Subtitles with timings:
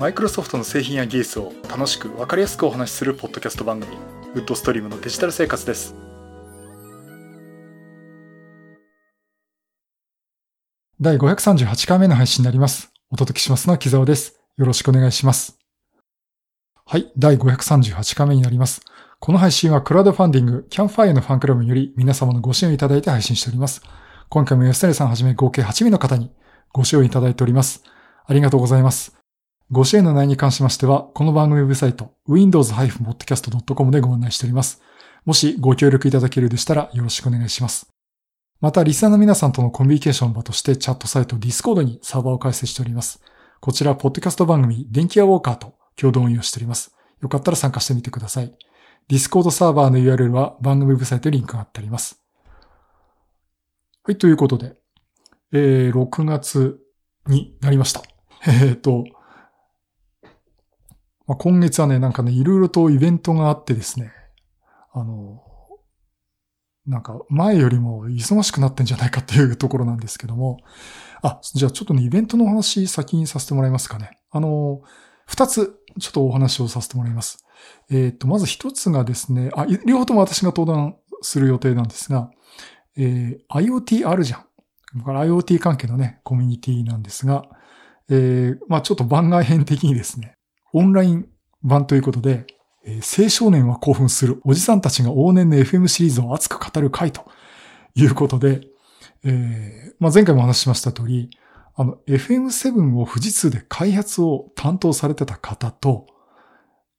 [0.00, 3.94] マイクロソフトの製品や技術を楽しく分かりやすくお話しするポッドキャスト番組
[4.34, 5.94] ウッドストリームのデジタル生活です。
[10.98, 12.94] 第538回目の配信になります。
[13.10, 14.40] お届けしますのは木沢です。
[14.56, 15.58] よろしくお願いします。
[16.86, 18.80] はい第538回目になります。
[19.18, 23.82] この配信はクラウドファンディングキャンファイアのファンクラブにより皆様のご支援をいただいて配信しております。
[24.30, 26.32] 今回も吉谷さんはじめ合計8名の方に
[26.72, 27.84] ご支援いただいております。
[28.24, 29.19] ありがとうございます。
[29.72, 34.82] ご支援の内容に関しましては、この番組ウェブサイト、windows-podcast.com でご案内しております。
[35.24, 37.88] もしご協力いただけるでしたらよろしくお願いします。
[38.60, 43.22] また、リスナーの皆さんとのコミュニケーション場としてチャットサイト Discord にサーバーを開設しております。
[43.60, 46.92] こちら、ポッドキャスト番組、電気屋ウォーカーと共同運用しております。
[47.22, 48.52] よかったら参加してみてください。
[49.08, 52.20] Discord サーバーの URL は番組ウェブサイトにリンクが貼ってあります。
[54.02, 54.74] はい、ということで、
[55.52, 56.80] えー、6月
[57.28, 58.02] になりました。
[58.50, 59.04] えっ、と、
[61.30, 64.10] まあ、今月はね、なんかね、いろいろとイベントがあってですね、
[64.92, 65.40] あの、
[66.86, 70.58] なんか前よりも忙しくなってんじゃないかっていうところなんですけども、
[71.22, 74.18] あ、じゃあちょっとね、イベントのお話先にさせてもらえますかね。
[74.32, 74.80] あの、
[75.24, 77.46] 二つちょっとお話をさせてもらいます。
[77.90, 82.32] えっ、ー、と、まず一つがですね、あ、両方とも私が登壇する予定なんですが、
[82.96, 84.46] えー、IoT あるじゃん。
[85.00, 87.44] IoT 関係のね、コミュニティなんですが、
[88.08, 90.34] えー、まあちょっと番外編的にですね、
[90.72, 91.28] オンライン
[91.62, 92.46] 版ということで、
[92.84, 97.26] えー、青少年は興奮するおじさんたちが往年の FM シリーズを熱く語る回と
[97.94, 98.62] いうことで、
[99.24, 101.30] えー、まあ、前回もお話ししました通り、
[101.74, 106.06] あの、FM7 を富士通で開発を担当されてた方と、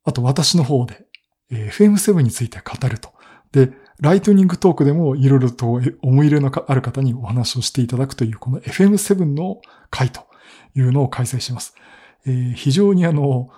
[0.04, 1.06] あと私の方で、
[1.52, 3.10] えー、FM7 について語ると。
[3.52, 10.22] で、ライトニングトークでもいろいろと思い入れのある方にお話をしていただくという、この FM7 の回と
[10.76, 11.76] いうのを開催します。
[12.26, 13.50] えー、非常にあの、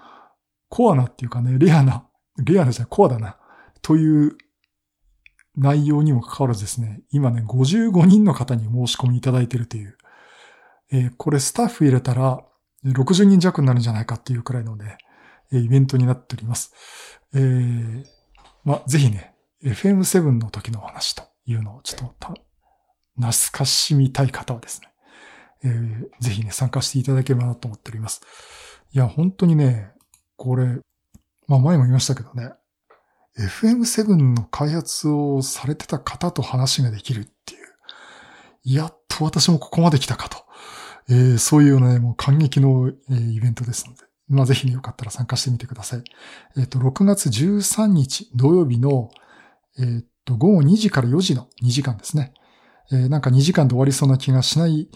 [0.73, 2.07] コアなっていうかね、レアな、
[2.43, 3.37] レアなじゃ、コアだな、
[3.83, 4.35] という
[5.55, 9.95] 内容にもかかわらずですね、今ね、55人の方に申し込みいただいているという、
[10.91, 12.43] えー、これスタッフ入れたら
[12.87, 14.97] 60人弱になるんじゃないかっていうくらいのでね、
[15.51, 16.73] イベントになっております。
[17.35, 18.03] えー、
[18.63, 22.33] まぜひね、FM7 の時のお話というのをちょっと
[23.15, 24.87] 懐かしみたい方はですね、
[25.65, 28.21] えー、ぜひね、参加していただければなと思っております。
[28.91, 29.92] いや、本当にね、
[30.43, 30.65] これ、
[31.47, 32.51] まあ前も言いましたけどね、
[33.39, 37.57] FM7 の開発をされてた方と話ができるってい
[38.73, 40.43] う、やっと私もここまで来たかと。
[41.09, 46.03] えー、そういうね、もう感激の、えー、イベントですので、まあぜひ、よかったら参加してみてください。
[46.57, 49.11] えっ、ー、と、6月13日土曜日の、
[49.79, 52.33] えっ、ー、と、午後2時から4時の2時間ですね。
[52.91, 54.89] えー、なんか2時間で終わりそうな気がしない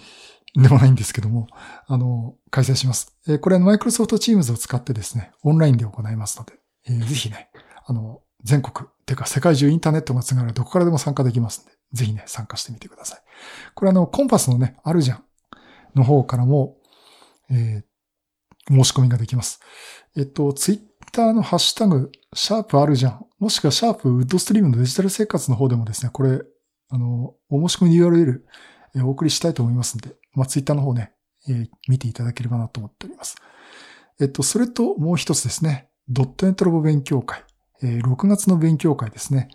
[0.55, 1.47] でもないんですけども、
[1.85, 3.15] あの、開催します。
[3.27, 6.53] えー、これマイクロソフトチームズを使ってですね、オンラインで行いますので、
[6.87, 7.49] えー、ぜひね、
[7.85, 13.19] あの、全国、てか世界中インターネットがつながるどこからでも参加できますんで、ぜひね、参加してみてください。
[13.75, 15.23] これあの、コンパスのね、あるじゃん
[15.95, 16.77] の方からも、
[17.49, 19.59] えー、申し込みができます。
[20.15, 20.79] えっと、ツイッ
[21.11, 23.25] ターのハッシュタグ、シャープあるじゃん。
[23.39, 26.41] もしくはシャープウッドストリームのデジタル生活の方でもですね、これ、
[26.89, 28.41] あの、お申し込み URL、
[28.95, 31.11] えお送りしたいと思いますんで、まあ、ツイッターの方ね、
[31.49, 33.35] えー、見ていただければなと思っております。
[34.19, 37.43] えっと、それともう一つですね、ドットネットロボ勉強会、
[37.81, 39.49] えー、6月の勉強会ですね。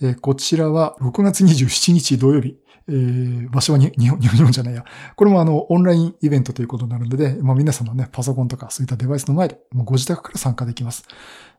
[0.00, 2.56] えー、こちらは6月27日土曜日、
[2.88, 4.84] えー、場所は日本、日本じゃないや。
[5.16, 11.04] これもあの、オンラインイベントということになるので、まあ皆様ね、パソコンとかそういったデバイスの前で、もうご自宅から参加できます。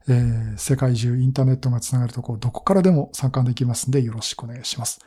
[0.07, 4.99] えー、世界中インターネットがつながるところ、どこからでも参加できますんで、よろしくお願いします。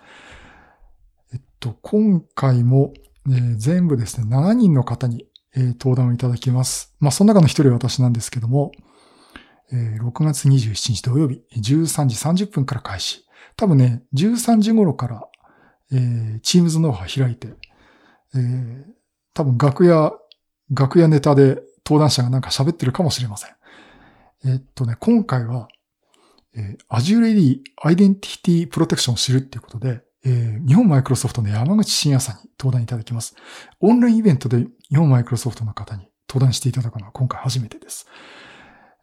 [1.33, 2.93] えっと、今回も、
[3.31, 6.95] え、全部ですね、7人の方に、えー、登壇をいただきます。
[7.01, 8.73] まあ、その中の一人は私なんですけども、
[9.73, 13.25] えー、6月27日土曜日、13時30分から開始。
[13.57, 15.29] 多分ね、13時頃から、
[15.93, 17.49] えー、チームズノウハウ開いて、
[18.35, 18.85] えー、
[19.35, 20.13] 多分楽屋、
[20.71, 23.51] 楽屋ネタで登壇者がなんか喋ってるかもしれません。
[24.45, 25.69] えっとね、今回は、
[26.55, 33.35] えー、Azure AD Identity Protection を知るっていうことで、えー、日本マイクロソフトの山口真也さんに登壇いただきます。
[33.81, 38.07] オンラインイベントで日本マイクロソフトの方に登壇していただくのは今回初めてです。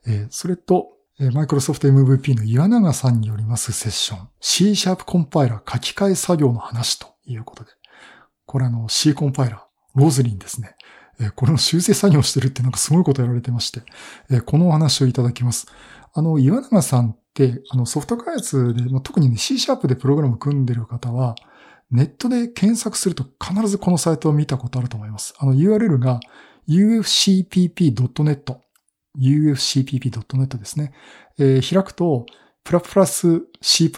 [0.08, 0.92] えー、それと、
[1.34, 7.72] マイクロソフト MVP の岩永さんによりますセッション、C シャープコンパイラー書き換え作業の話ということで、
[8.46, 10.76] これあの C コンパイラー、ローズリンですね。
[11.36, 13.82] これの修正作業してるってなんかすごいことやられてまして、
[14.42, 15.68] このお話をいただきます。
[16.14, 21.36] あの、岩永さんって、あの、ソフト開発で、特にね、C シャープでプログラム組んでる方は、
[21.92, 25.36] ネットで検索すると必ずこのサイトを見たことあると思います。
[25.38, 26.20] あの URL が
[26.68, 28.58] ufcpp.net、
[29.20, 30.94] ufcpp.net ですね。
[31.38, 32.26] えー、開くと、
[32.64, 33.92] プラプラス C++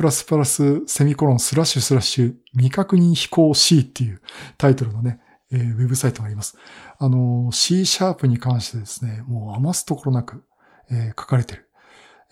[0.88, 4.22] セミコロンスラッシュスラッシュ未確認飛行 C っていう
[4.58, 6.58] タイトルのね、えー、ウェブサイトがあります。
[7.00, 10.44] あの、C シャープに関してですね、もう余すところなく、
[10.92, 11.67] えー、書かれてる、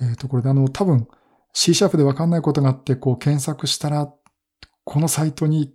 [0.01, 1.07] えー、ところで、あの、多分
[1.53, 4.11] C シャープでわかんないことがあって、こう検索したら、
[4.83, 5.73] このサイトに行っ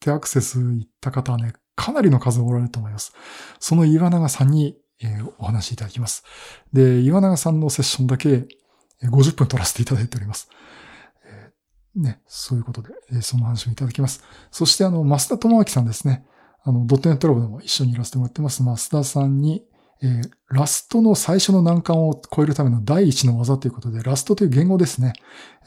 [0.00, 3.14] てアクセス行った方はね、かなりの数おられると思います。
[3.58, 6.24] その岩永さんに、えー、お話しいただきます。
[6.72, 8.46] で、岩永さんのセッションだけ
[9.04, 10.50] 50分取らせていただいております。
[11.24, 14.22] えー、ね、そういうことで、えー、その話をいただきます。
[14.50, 16.26] そしてあの、増田智明さんですね。
[16.62, 18.62] あの、ドットネットラボでも一緒にいらせてもらってます。
[18.62, 19.64] 増田さんに、
[20.02, 25.12] えー、ラストの最初の難関を超えるための第一の技ということで、ラストという言語ですね。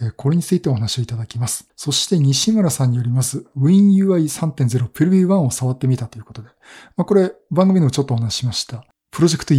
[0.02, 1.70] えー、これについてお話をいただきます。
[1.76, 6.50] そして西村さんによります WinUI3.0 プレビュー1を触ってみたということで。
[6.98, 8.86] まあ、これ番組でもちょっとお話ししました。
[9.12, 9.54] プロジェクト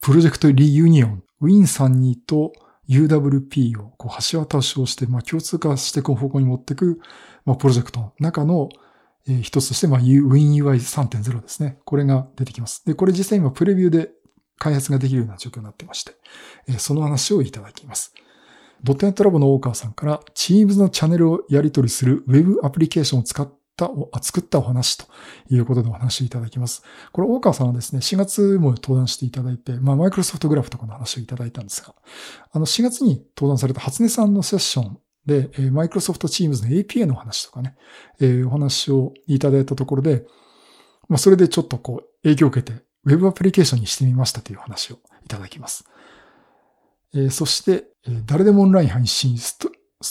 [0.00, 2.52] プロジェクトリユニオン、Win32 と
[2.88, 7.00] UWP をこう橋渡しをして、まあ、共通化していく方向に持っていく、
[7.44, 8.68] まあ、プロジェクトの中の、
[9.42, 11.78] 一つとして、まあ、WinUI3.0 ですね。
[11.84, 12.84] これが出てきます。
[12.86, 14.10] で、これ実際今プレビューで
[14.58, 16.14] 開発ができるような状況になってまして、
[16.78, 18.12] その話をいただきます。
[18.82, 23.50] ドットネットラボの大川さんから Teams のチャンネルをやり取りする Web アプリケーションを使っ
[23.84, 25.04] った作ったお話と
[25.48, 26.82] いうことでお話いただきます。
[27.12, 31.94] これ、大川さんはですね、4月も登壇していただいて、まあ、マイクロソフトグラフとかの話をいただいたんですが、
[32.50, 37.76] あの、4月に登壇された初音さんのセッションで、えー、マイクロソフトチームズの APA の話とかね、
[38.20, 40.26] えー、お話をいただいたところで、
[41.08, 45.84] まあ、それでちょっとこう、影響を受けて、ウェブアプリケーションにしてみましたという話をいただきます。
[47.14, 49.70] え、そして、え、誰でもオンライン配信スト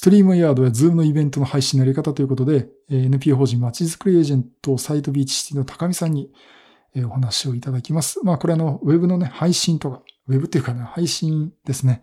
[0.09, 6.31] リームヤードやズームのイベントの配信のやり方ということで、え NPO 法人まちづくりエージェントサイトビーチシティの高見さんに
[6.95, 8.19] えお話をいただきます。
[8.23, 12.01] まあこれあの、ウェブのね、配信とか、ウェブっていうかね、配信ですね。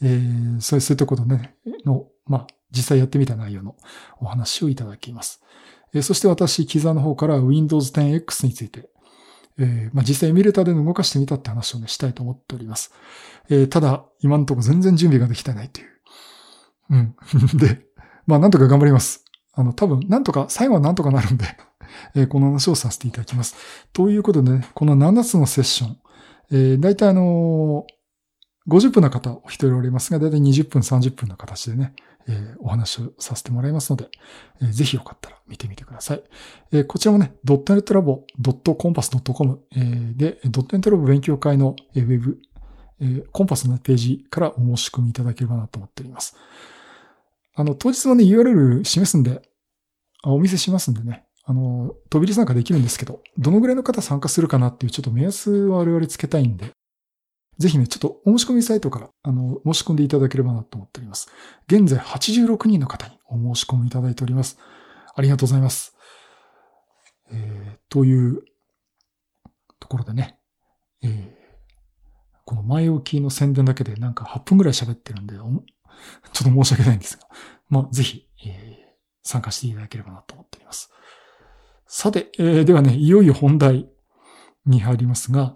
[0.00, 3.76] えー、そういうところね、の、まあ実際やってみた内容の
[4.20, 5.42] お話をいただきます。
[5.92, 8.88] え、そして私、キザの方から Windows 10X について、
[9.58, 12.92] えー、まあ実際エミュレーターで動かしてみたって話をね、したいと思っております。
[13.50, 15.88] えー、ただ、今のとこ全然準備ができてないという。
[16.90, 17.16] うん。
[17.58, 17.86] で、
[18.26, 19.24] まあなんとか頑張ります。
[19.52, 21.44] あの、多分、なんとか、最後はなんとかなるんで
[22.14, 23.56] えー、この話をさせていただきます。
[23.92, 25.98] ということでね、この7つのセッション、
[26.50, 31.94] えー、大体あのー、50分の方お一人おりますが、大体20分、30分の形でね、
[32.28, 34.08] え、お話をさせてもらいますので、
[34.60, 36.22] えー、ぜひよかったら見てみてください。
[36.72, 39.80] え、こちらもね、ドットネットラボ、ドットコンパス .com、え、
[40.14, 42.38] で、ドットネットラボ勉強会のウェブ、
[43.00, 46.36] え、コンパスのページからお申し込みいただければなと思っております。
[47.54, 49.42] あの、当日はね、URL 示すんで、
[50.24, 56.72] お見せしますんでね、あの、飛び出参加できるんですけど、どのぐらいの方参加するかなっていうちょっと目安を我々つけたいんで、
[57.58, 61.28] ぜひね、ちょっとお申し込みサイトから、あの、申し込んでいただければなと思っております。
[61.66, 64.58] 現在86人の方にお申し込みいただいております。
[65.14, 65.96] ありがとうございます。
[67.32, 68.42] えー、という
[69.80, 70.38] ところでね、
[71.02, 71.32] えー、
[72.44, 75.52] この前置きの宣伝だけでなんか8分ぐらい喋ってるんで、 ちょっ
[76.32, 77.28] と申し訳ないんですが、
[77.68, 80.90] まあ、ぜひ、えー、参加していただければなと思っております。
[81.86, 83.88] さて、えー、ではね、いよいよ本題
[84.64, 85.54] に入りますが、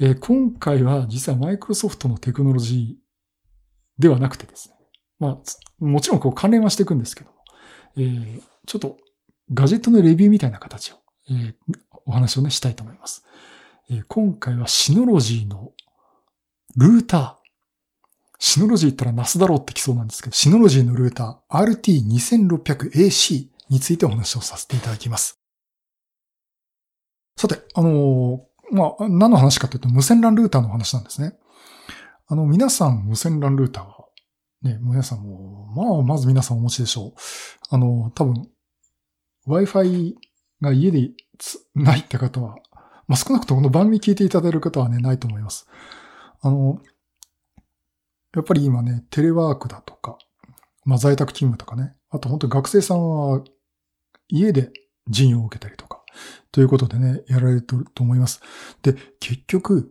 [0.00, 4.74] えー、今回は実はマイクロソフトのテクノロジーではなくてですね、
[5.18, 7.36] まあ、もちろんこう関連はしていくんですけども、
[7.96, 8.96] えー、ちょっと
[9.52, 10.96] ガジェットのレビューみたいな形を、
[11.30, 11.54] えー、
[12.06, 13.24] お話をね、したいと思います。
[13.90, 15.72] えー、今回はシノロジーの
[16.76, 17.34] ルーター、
[18.38, 25.38] シノロジー言ったらナスだろうってきそうなんですけど、シノロジーのルーター RT2600AC についてお話をさせていただきます。
[27.36, 28.40] さて、あのー、
[28.72, 31.34] まあ、何の話かというと無線 LAN ルーターの話なんですね。
[32.26, 34.06] あの、皆さん無線 LAN ルーターは、
[34.62, 37.12] ね、皆さんも、まあ、まず皆さんお持ちでしょう。
[37.70, 38.48] あの、多分、
[39.46, 40.14] Wi-Fi
[40.62, 41.10] が家で
[41.74, 42.56] ないって方は、
[43.08, 45.68] まあ、少なくともこの番組聞いていただける方はね、ないと思います。
[46.40, 46.80] あの、
[48.34, 50.16] やっぱり今ね、テレワークだとか、
[50.84, 53.44] まあ在宅勤務とかね、あと本当に学生さんは
[54.28, 54.72] 家で
[55.08, 56.01] 授業を受けたりとか、
[56.52, 58.40] ということでね、やられてると思います。
[58.82, 59.90] で、結局、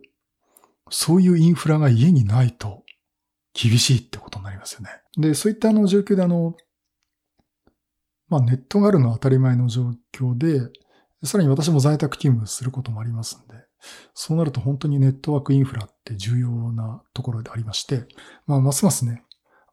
[0.90, 2.84] そういうインフラが家にないと
[3.54, 4.90] 厳しいってことになりますよね。
[5.16, 6.54] で、そういったあの状況であの、
[8.28, 10.70] まあネットがあるのは当たり前の状況で、
[11.24, 13.54] さらに私も在宅勤務することもありますんで、
[14.14, 18.06] そうなると本当にネットワークインフラって重要なところでありまして、
[18.46, 19.22] まあ、ますますね、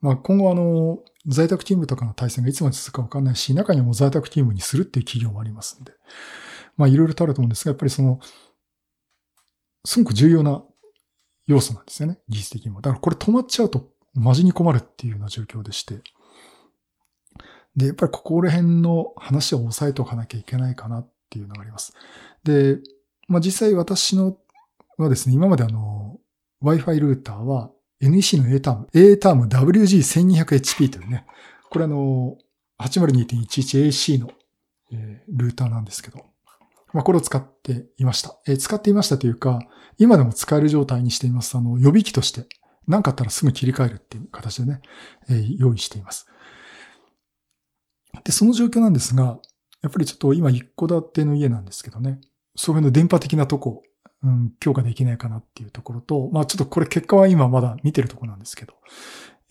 [0.01, 5.93] まあ、今後あの、在宅勤務とかの体制がいつまで続くかわかんないし、中にも在宅勤務にするっていう企業もありますんで、
[6.79, 8.19] まあ、いろいろとあると思うんですが、やっぱりその、
[9.85, 10.63] すごく重要な
[11.45, 12.19] 要素なんですよね。
[12.29, 12.79] 技術的にも。
[12.79, 15.95] だからこれ止まっちゃうとマジに困るっていうような状況でして。
[17.75, 21.93] で、やっぱりここら辺の話を押さえておかなきゃいけないかなっていうのがあります。
[22.43, 22.77] で、
[23.27, 24.37] まあ、実際私の
[24.97, 26.17] はですね、今まであの、
[26.63, 27.71] Wi-Fi ルーターは
[28.01, 31.25] NEC の A ターム、A ターム WG1200HP というね、
[31.69, 32.37] これあの、
[32.81, 34.31] 802.11AC の、
[35.27, 36.25] ルーターなんですけど、
[36.93, 38.39] まあ、これを使っていました。
[38.47, 39.59] えー、使っていましたというか、
[39.97, 41.57] 今でも使える状態にしています。
[41.57, 42.47] あの、予備機として、
[42.87, 44.81] 何かあったらすぐ切り替えるっていう形でね、
[45.29, 46.27] えー、用意しています。
[48.23, 49.39] で、その状況なんですが、
[49.81, 52.19] やっぱりちょっと今一戸建ての家なんですけどね、
[52.55, 53.83] それの電波的なとこ、
[54.23, 58.73] うん、強化できないかなっていうところと、まあちょっとこれ結果は今まだ見てるとこなんですけど、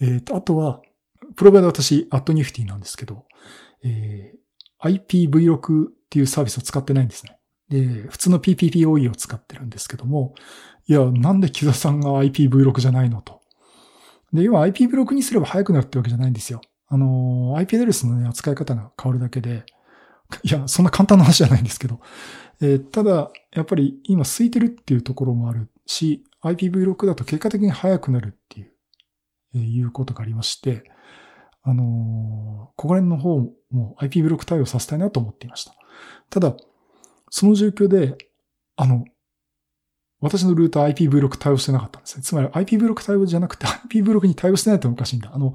[0.00, 0.82] えっ、ー、と、あとは、
[1.36, 3.24] プロバイダー私、アットニフティなんですけど、
[3.82, 4.38] えー、
[4.82, 7.38] IPv6 っていうサービスを使ってないんですね。
[7.68, 10.34] で、普通の PPPoE を使ってるんですけども、
[10.86, 13.40] いや、なんで木田さんが IPv6 じゃないのと。
[14.32, 16.60] で、今 IPv6 にすれば速くなるってわけじゃないんですよ。
[16.88, 19.64] あの、IP アドレスの、ね、扱い方が変わるだけで、
[20.42, 22.00] いや、そんな簡単な話じゃないんですけど、
[22.60, 28.72] えー、ただ、やっぱり今空いてるっていうところもあるし、IPv6 だと結果的に速くなるっていう、
[29.54, 30.84] えー、いうことがありまして、
[31.62, 31.86] あのー、
[32.76, 33.38] ここら辺の方
[33.70, 35.74] も IPv6 対応させたいなと思っていました。
[36.30, 36.56] ただ、
[37.30, 38.16] その状況で、
[38.76, 39.04] あの、
[40.20, 42.22] 私のルーター IPv6 対応してなかったんですね。
[42.22, 45.30] つまり IPv6 対応じゃなくて IPv6 に対応してないとおかしいんだ。
[45.32, 45.54] あの、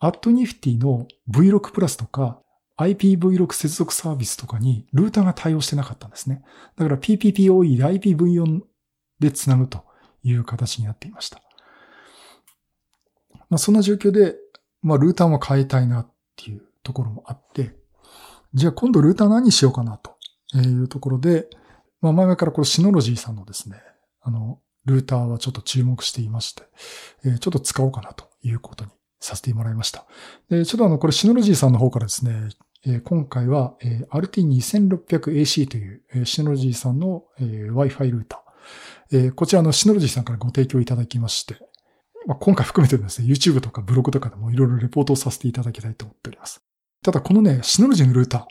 [0.00, 2.40] アットニフティの V6 プラスとか
[2.78, 6.42] IPv6 接続サービスとかにルーターが対応してなかったんですね。
[6.76, 8.60] だから PPPoE で IPv4
[9.18, 9.84] で繋ぐと
[10.22, 11.42] いう形になっていました。
[13.50, 14.36] まあ、そんな状況で、
[14.82, 17.74] まあ、ルーターも変えたいなっていうところもあって、
[18.54, 20.16] じゃあ今度ルーター何しようかなと
[20.58, 21.48] いうところで、
[22.00, 23.76] まあ、前々からこれシノロジーさんのですね、
[24.22, 26.62] あの、ルーターはちょっと注目していまして、
[27.24, 30.06] えー、ちょっと使おうかなということにさせてもらいました。
[30.48, 32.48] で、ちょっとあの、これシノロジーさんの方からですね、
[32.86, 38.50] えー、今回は、えー、RT2600AC という、えー、シノロジーさんの、えー、Wi-Fi ルーター。
[39.12, 41.56] えー、こちらのシノロジーさんからご提供いただきまして、
[42.26, 46.62] まあ、今回含めてですね、YouTube とかブログとかでもいろいろレポートをさせていただきたいと思っております。
[47.02, 48.46] ただこのね、シノロジーのルータ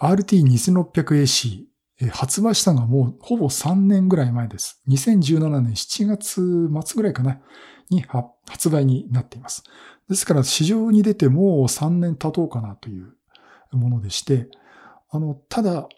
[0.00, 1.64] ー、RT2600AC、
[2.12, 4.80] 発売したのはもうほぼ3年ぐらい前です。
[4.88, 7.40] 2017年7月末ぐらいかな、
[7.90, 8.04] に
[8.46, 9.64] 発売になっています。
[10.08, 13.16] ですから市場に出てもう3年経とうかなという
[13.72, 14.48] ものでして、
[15.10, 15.88] あの、ただ、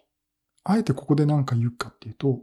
[0.63, 2.39] あえてここで何か言うかっていうと、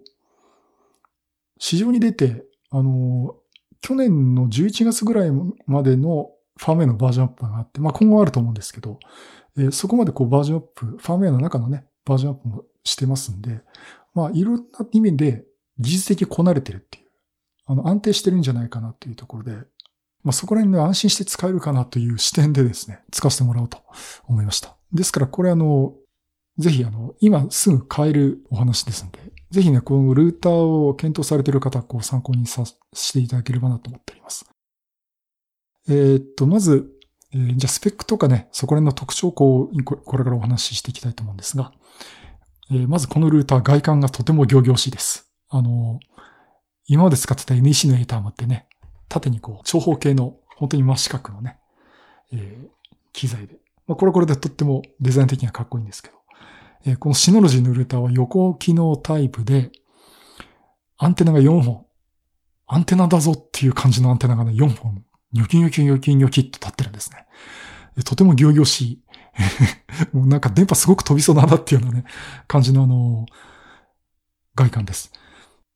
[1.58, 3.36] 市場に出て、あの、
[3.80, 5.30] 去年の11月ぐらい
[5.66, 8.98] までのファームウェアのバージョンアップがあって、まあ今後あると思うんですけど、
[9.56, 13.60] えー、そこまでこうバージョンアップ、ファームウェアの中のね、バージョンアップもしてますんで、
[14.14, 15.44] まあいろんな意味で
[15.78, 17.04] 技術的にこなれてるっていう、
[17.66, 19.52] あの安定してるんじゃないかなっていうところで、
[20.24, 23.78] まあそこら辺で安心して使えるかなという視点でですね、使わせてもらおうと
[24.26, 24.74] 思いました。
[24.92, 25.94] ですからこれあの、
[26.58, 29.20] ぜひあの、今すぐ買えるお話ですので、
[29.50, 34.44] ぜひね、このルーターを検討されている方、こう参考にさしていただければなと思っております。
[35.88, 36.90] えー、っと、まず、
[37.32, 41.72] えー、じゃあスペックとかね、そこら辺の特徴をこう、これからお話ししていきたいと思うんですが、
[42.70, 45.30] えー、まずこのルーター、外観がとても行々しいです。
[45.48, 45.98] あの、
[46.86, 48.66] 今まで使ってた NEC のエーターもってね、
[49.08, 51.58] 縦にこう、長方形の、本当に真四角のね、
[52.32, 52.68] えー、
[53.12, 53.56] 機材で。
[53.86, 56.17] まあ、これこれでとってもデザイン的にはかっこいいんですけど、
[56.84, 59.70] えー、このシノロジーのルーターは横機能タイプで、
[60.96, 61.86] アンテナが4本。
[62.66, 67.26] アンテナだぞっていう感じのアンテナがね、4本、ニョキニョキニョキニョキっと立ってるんですね。
[68.04, 69.02] とても行々しい。
[70.12, 72.04] もうなんか電波すごく飛びそうだなっていうようなね、
[72.46, 73.26] 感じのあの、
[74.54, 75.12] 外観です。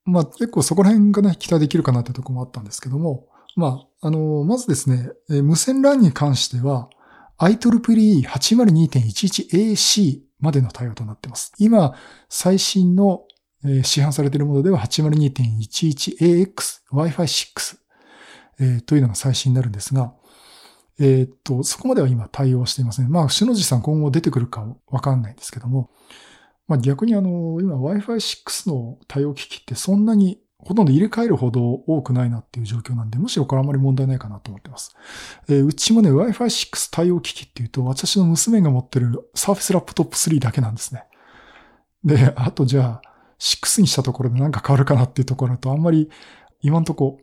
[0.04, 6.88] まあ結構そこら辺がね、期待できるかなってとこもあったんですけども、まあ、あの、まずですね、無線 LAN に関しては、
[7.38, 11.53] IEEE802.11AC までの対応となっています。
[11.59, 11.95] 今、
[12.29, 13.23] 最新の、
[13.85, 17.79] 市販されているものでは 802.11AX Wi-Fi
[18.59, 20.15] 6、というのが最新になるんですが、
[20.99, 23.09] え、っと、そこまでは今対応していません。
[23.09, 25.91] まあ、篠地さん今後出てくるかわかんないんですけども、
[26.69, 34.95] まあ逆にあの、今 Wi-Fi 6の対応機器ってそんなにほとんど入れ替えるほど多くないなっていう状況なんで、むしろこれあまり問題ないかなと思ってます。
[35.49, 41.04] えー、うちもね、Wi-Fi 6対応機器っていうと、私の娘が持ってる Surface Laptop 3だけなんですね。
[42.04, 43.02] で、あとじゃあ、
[43.40, 46.11] 6にしたところで何か変わるかなっていうところと、あんまり
[46.61, 47.19] 今んとこ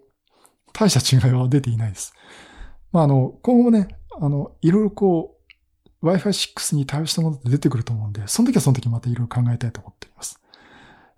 [0.73, 2.13] 大した違いは出ていないです。
[2.91, 3.87] まあ、あの、今後もね、
[4.19, 5.37] あの、いろいろこ
[6.01, 10.41] う、Wi-Fi 6に対応したものって出てくると思うんで、その時はその時またいろいろ考えたいと思っております。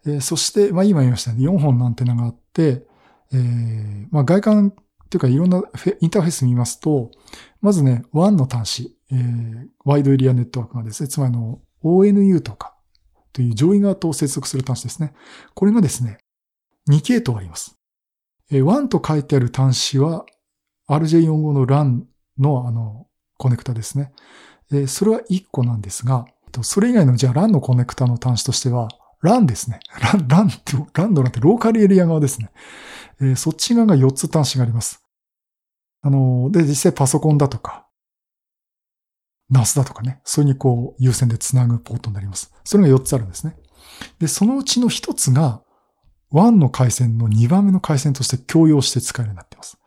[0.06, 2.86] えー、そして、まあ今言いましたね、4本のアンテナがあって、
[3.34, 4.74] えー、まあ外観っ
[5.10, 5.62] ていうかいろんな
[6.00, 7.12] インターフェース見ますと、
[7.62, 12.76] まずね、WAN の端子、えー、ワイドエリアネットワークがですね、つまりの ONU とか
[13.34, 15.14] という上位側と接続する端子ですね。
[15.54, 16.18] これがですね、
[16.90, 17.78] 2系統あります。
[18.52, 20.26] えー、WAN と書いてある端子は
[20.90, 22.04] RJ45 の LAN
[22.38, 24.12] のあの、コネクタですね。
[24.72, 26.26] えー、それは1個なんですが、
[26.64, 28.88] それ以外のじゃあ LAN のコネクタの端子としては、
[29.22, 29.80] LAN ですね。
[30.00, 32.52] LAN、LAN って、LAN のなんてローカルエリア側ですね。
[33.22, 35.04] えー、そっち側が4つ端子があります。
[36.02, 37.88] あの、で、実際パソコンだとか、
[39.52, 42.54] NAS だとかね、それにこう、優先で繋ぐポートになります。
[42.64, 43.56] それが4つあるんですね。
[44.20, 45.62] で、そのうちの1つが、
[46.32, 49.78] WAN の回線の2番目の回線として共用して使えるようになっています。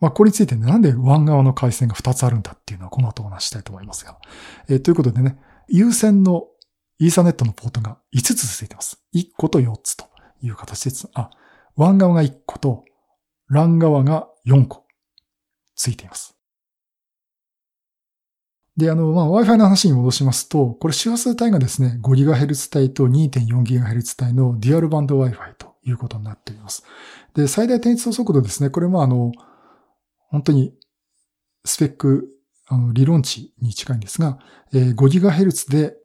[0.00, 4.18] まあ、これについてね、なんで WAN 側の回線が2つあるんだっていうのはこの後お話したいと思いますが。
[4.68, 6.44] えー、ということでね、優先の
[6.98, 9.02] イーサネットのポートが5つついてます。
[9.14, 10.06] 1個と4つと
[10.40, 11.30] いう形です、あ、
[11.76, 12.84] WAN 側が1個と
[13.50, 14.86] LAN 側が4個
[15.74, 16.36] ついています。
[18.76, 26.82] で、あの、まあ、Wi-Fi の話に戻しますと、これ周波数帯がですね、5GHz 帯と 2.4GHz 帯のデュアルバンド Wi-Fi ということになっています。
[27.34, 29.30] で、最大転送速度ですね、これもあの、
[30.28, 30.74] 本当に
[31.64, 32.28] スペック、
[32.66, 34.38] あの、理論値に近いんですが、
[34.72, 35.96] えー、5GHz で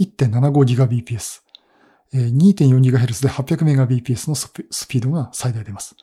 [0.00, 1.40] 1.75GBps、
[2.12, 5.96] 2.4GHz で 800Mbps のスピードが最大出ます。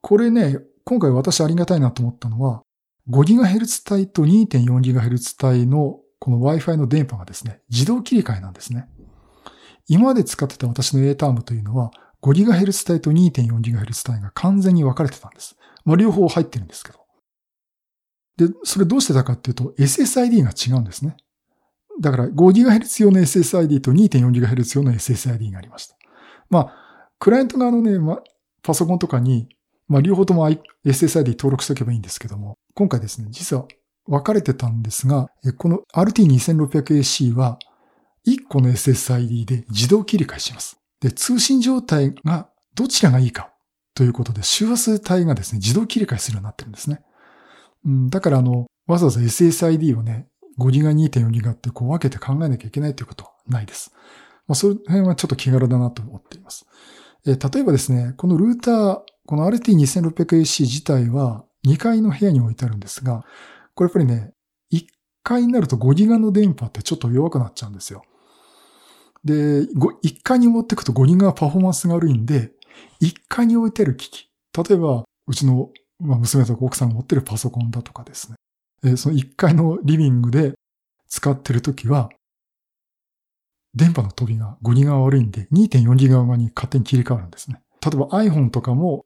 [0.00, 2.62] これね、今回私ありがたいなと思ったのは、
[3.10, 8.88] 5GHz 帯と 2.4GHz 帯のこの Wi-Fi の電波がですね、自動切り替えなんですね。
[9.86, 11.90] 今まで使ってた私の A タームというのは、
[12.22, 15.56] 5GHz 帯と 2.4GHz 帯が完全に分かれてたんです。
[15.84, 16.98] まあ、両方入ってるんですけど。
[18.36, 21.16] で、それどうしてたかっていうと、SSID が違うんですね。
[22.00, 25.96] だから 5GHz 用の SSID と 2.4GHz 用の SSID がありました。
[26.50, 28.22] まあ、クライアント側のね、まあ、
[28.62, 29.48] パソコンとかに
[29.88, 33.66] まあ、両方とも SSID 登録しておけばいいんですけども、今回ですね、実は
[34.06, 35.28] 分かれてたんですが、
[35.58, 37.58] この RT2600AC は
[38.26, 40.78] 1個の SSID で自動切り替えします。
[41.00, 43.52] で、通信状態がどちらがいいか
[43.94, 47.02] ということで、周波数帯がですね、自動切り替えするようになってるんですね。
[47.84, 53.92] うん、だからあの、わざわざ SSID をね、5ギガ、2.4ギガってこう分けて考えなきゃいけないということはないです。
[54.46, 56.66] まあ、その辺はちょっと気軽だなと思っています。
[57.26, 63.24] え例えばですね、このルーター、この RT2600AC 自体は2階の部屋に置いてあるんですが、
[63.74, 64.32] これやっぱりね、
[64.72, 64.84] 1
[65.22, 68.02] 階になると5ギガの電波ってちょっと弱くなっちゃうんですよ。
[69.24, 72.52] で、1階に持ってくと5ギガパフォーマンスが悪いんで、
[73.00, 78.36] 1階に置いてある機器、例えば、うちの娘とか奥さんが持ってるパソコンだとかですね、
[78.96, 80.54] その1階のリビングで
[81.08, 82.10] 使ってるときは、
[83.74, 87.60] 電波の飛びが5ギガ悪いんで、2.4ギガ側に勝手に切り替わるんですね。
[87.84, 89.04] 例えば iPhone とかも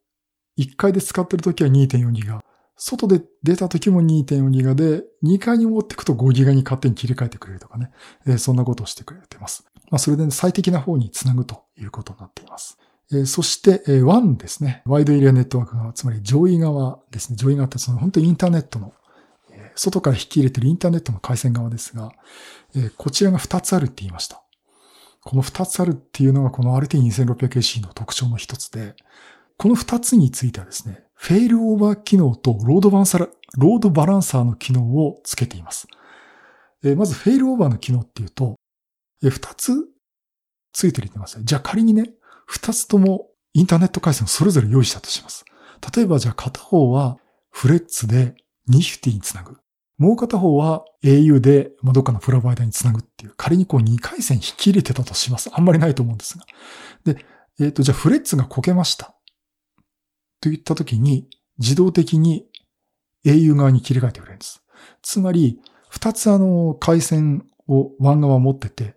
[0.59, 2.43] 1階で使ってるときは2.4ギガ。
[2.77, 7.91] 外で出た時も2.4ギガで、2階に持ってくと5ギガに勝手に切り替えてくれるとかね。
[8.27, 9.65] えー、そんなことをしてくれてます。
[9.91, 12.79] まあ、それで、最適な方につなぐということになっています。
[13.13, 14.83] え、そして、えー、WAN ですね。
[14.87, 17.37] ワイドエリアネットワーク側、つまり上位側ですね。
[17.37, 18.93] 上位側ってその本当にインターネットの、
[19.79, 22.11] 外から引き入れてるインターネットの回線側ですが、
[22.75, 24.43] えー、こちらが2つあるって言いました。
[25.23, 28.95] この2つあるっていうのがこの RT2600AC の特徴の一つで、
[29.57, 35.87] この二つについてはですね、フェイルオーバー機能とロードバンサー、ロードバランサーの機能をつけています。
[36.85, 38.57] えー、まずフェイルオーバーの機能っていうと、
[39.23, 39.73] 二、つ
[40.73, 42.11] ついてるって言いますねじゃあ仮にね、
[42.47, 45.45] 二つともインターネット回線をそれぞれ用意したとします。
[45.95, 47.19] 例えばじゃあ片方は
[47.51, 48.35] フレッツで
[48.69, 49.57] ニフティにつなぐ。
[49.99, 55.51] もう片方は au でまどっかのプロバイダーにつなぐっていう、仮にこう2回線引き入れてたとします。
[55.53, 56.47] あんまりないと思うんですが。
[57.05, 57.25] で、
[57.61, 59.17] えっ、ー、と、じゃあフレッツがこけました。
[60.41, 62.47] といったときに、自動的に
[63.27, 64.63] au 側に切り替えてくれるんです。
[65.03, 68.95] つまり、二つあの、回線をワン側持ってて、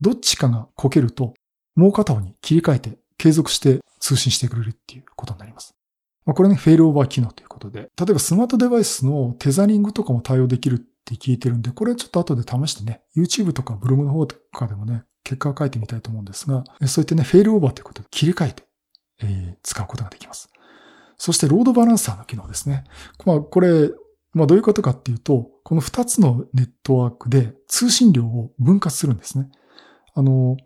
[0.00, 1.34] どっちかがこけると、
[1.74, 5.74] もう片方に切り替えて、継続して通信してくれるっていうことになります。
[6.30, 18.62] まあ、これね、フェイルオーバー機能ということで、例えばスマートデバイスのテザリングとかも対応できるって聞いてるんで、これはちょっと後で試してね、YouTube とかブログの方とかでもね、結果を書いてみたいと思うんですが、そういってね、フェイルオーバーということで切り替えて、
[19.22, 20.52] えー、使うことができます。
[21.18, 22.84] そしてロードバランサーの機能ですね。
[23.26, 23.90] まあ、これ、
[24.32, 29.48] まあ、どういうことかっていうと、この2つのネットワークで通信量を分割するんですね。
[30.14, 30.56] あの、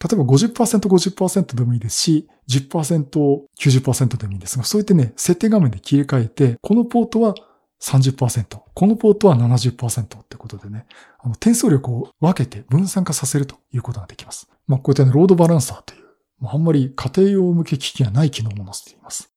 [0.00, 7.34] 例えば50%、50%でもいいですし、10%、90%でもいいんですが、そうやってね、設定画面で切り替えて、このポートは
[7.82, 10.86] 30%、このポートは70%ってことでね、
[11.18, 14.48] あの、転送力を分けて分散化させるということができます。
[14.66, 16.08] まあ、こういったね、ロードバランサーという
[16.46, 19.32] あんまり家庭用向け機器がない機能も載せています。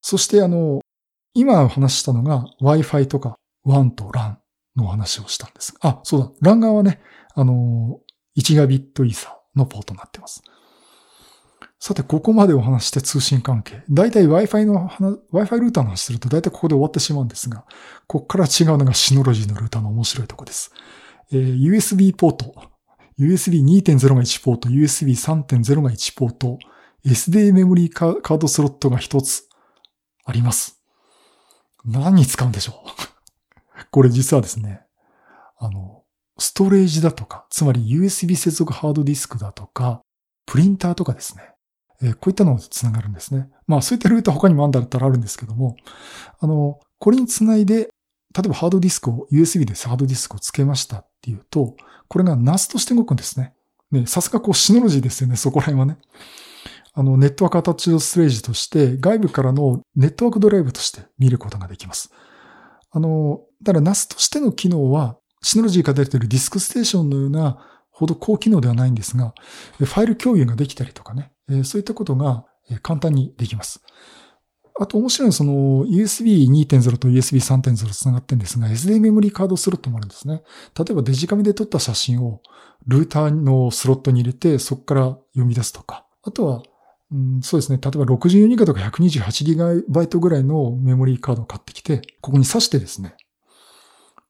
[0.00, 0.80] そしてあの、
[1.34, 3.36] 今話したのが Wi-Fi とか
[3.66, 4.36] WAN と LAN
[4.76, 5.74] の話をしたんです。
[5.80, 6.50] あ、そうだ。
[6.50, 7.00] LAN 側はね、
[7.34, 8.00] あの、
[8.36, 10.42] 1ガビットイーサのポートになっています。
[11.78, 13.82] さて、ここまでお話して通信関係。
[13.90, 17.66] だいたい Wi-Fi の話、Wi-Fi ルーターの話するとだいたいここで終わってしまうんですが、
[18.06, 20.72] ここから違うのがシノロジーのルーターの面白いとこです。
[21.30, 22.54] えー、USB ポート、
[23.18, 26.58] USB2.0 が1ポート、USB3.0 が1ポート、
[27.04, 29.42] SD メモリーカードスロットが1つ
[30.24, 30.80] あります。
[31.84, 32.82] 何に使うんでしょ
[33.78, 33.84] う？
[33.92, 34.80] これ実はですね、
[35.58, 36.03] あの、
[36.38, 40.02] ストレージだとか、つまり USB 接続ハードディスクだとか、
[40.46, 41.54] プリンターとかですね。
[42.02, 43.48] えー、こういったのをつながるんですね。
[43.66, 45.76] まあそういったルーター他にもあんだったらあるんですけども、
[46.40, 47.74] あの、これにつないで、
[48.36, 51.76] 例えばハードディスクを、USB でハードディスクをつけましたっていうと、
[52.08, 53.54] これが NAS として動くんですね。
[53.92, 55.98] ね、さすがこうシノロジーですよね、そこら辺はね。
[56.92, 62.12] あの、ネットワークアタッチドストレージとして外部からのネットワークドライブとして見ることができます。
[62.90, 67.58] あの、だから NAS としての機能は、シノロジーが出ているディスクステーションのような
[67.90, 69.34] ほど高機能ではないんですが、
[69.78, 71.30] ファイル共有ができたりとかね、
[71.64, 72.46] そういったことが
[72.82, 73.82] 簡単にできます。
[74.80, 75.52] あと面白いのはその
[75.84, 80.42] USB2.0 と USB3.0 つながってるんですが、SD メモリーカードスロットもあるんですね。
[80.76, 82.40] 例えばデジカメで撮った写真を
[82.86, 85.02] ルーターのスロットに入れて、そこから
[85.34, 86.06] 読み出すとか。
[86.22, 86.62] あとは、
[87.12, 87.78] うん、そうですね。
[87.80, 93.14] 例えば64ギガとか 128GB ぐらいのメモリーカードを買ってきて、ここに挿してですね、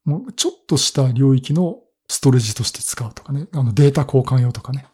[0.05, 4.87] もうちょっとした領域のストレージとして使うとかね、あのデータ交換用とかね、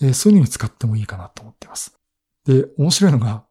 [0.00, 1.96] えー、そういうのに使ってもいいかなと思ってます。
[2.46, 3.44] で、面白いのが、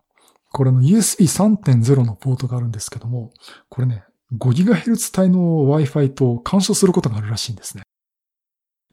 [0.52, 3.32] これの USB3.0 のポートがあるんですけども、
[3.70, 4.04] これね、
[4.38, 7.84] 5GHz 帯の Wi-Fi と干渉することがあるらしいんですね。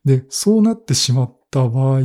[0.04, 2.00] で、そうなってしまった場合、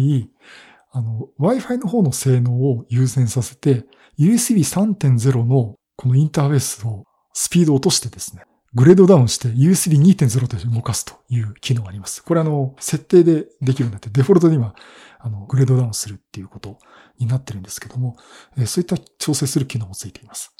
[0.91, 3.85] あの、Wi-Fi の方の性能を優先させて、
[4.19, 8.43] USB3.0 のこのインターフェースをスピード落としてですね、
[8.75, 12.21] グレードダウンして USB2.0 として動かすという機能があります。
[12.21, 14.75] これあの、設定でできるんだって、デフォルトで今、
[15.19, 16.77] あの、グレードダウンするっていうこと
[17.17, 18.17] になってるんですけども、
[18.65, 20.53] そういった調整する機能もついています。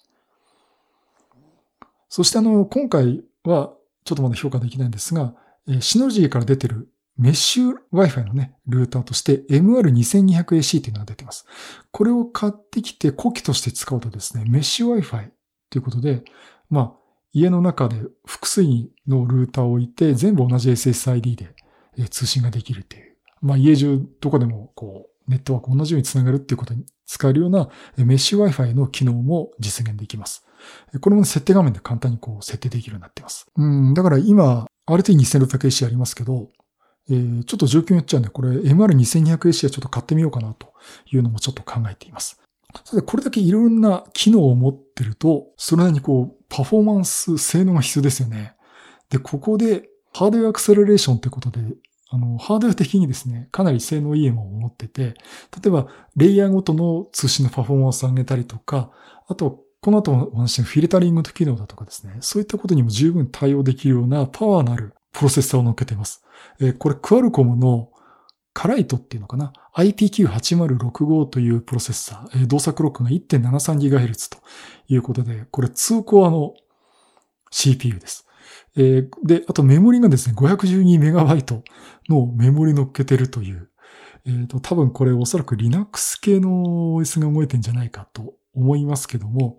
[2.08, 3.74] そしてあの、今回は
[4.06, 5.36] ちょっとまだ評価できないんですが、
[5.82, 11.46] シノジーから出てるメッシュ Wi-Fi のね、ルーターとして MR2200AC というのが出ています。
[11.92, 15.32] これを買ってきて古希として使うとですね、メッシュ Wi-Fi
[15.70, 16.24] ということで、
[16.70, 17.05] まあ、
[17.36, 18.64] 家の中で複数
[19.08, 21.54] のルーターを置いて、全部同じ SSID で
[22.10, 23.18] 通信ができるっていう。
[23.42, 30.46] まあ家中どこでもこう、ネットワーク同じようにつながるっていうことに使えるようなメッシュ Wi-Fi の機能も実現できます。
[31.02, 33.48] これも、設定画面で簡単にこう設定できるようになっています。
[33.58, 36.50] うん、だから今、RT2600AC ありますけど、
[37.10, 40.74] えー、ちょっと状況によっちゃうんで、これ MR2200AC はちょっと買ってみようかなと
[41.12, 42.40] いうのもちょっと考えています。
[42.84, 48.56] それでこれだけいろんな機能を持ってると、それなりにこう、パフォーマンス、性能が必要ですよね。
[49.10, 51.62] で、ここで、ハードウェアアクセラレーションってことで、
[52.10, 55.16] あの、ハードウェア的にですね、かなり性能いいものを持ってて、例
[55.68, 58.92] えば、レイヤーごとの通信のパフォーマンスを上げたりとか、
[59.28, 66.24] あと、この後お話しのフィルタリングの機能だとかですね、そういったことにも十分対応できるようなパワーのあるプロセッサーを乗っけています。
[66.60, 67.90] えー、これ、クアルコムの
[68.56, 74.38] カライトっていうのかな ?IPQ8065 というプロセッサー、動作クロックが 1.73GHz と
[74.88, 76.54] いうことで、これ2コアの
[77.52, 78.26] CPU です。
[78.76, 81.64] で、あとメモリがですね、512MB
[82.08, 83.70] のメモリ乗っけてるという、
[84.26, 89.58] えっ、ー、と、多分これおそらく Linux 系の OS が動いてんじゃないかと思いますけども、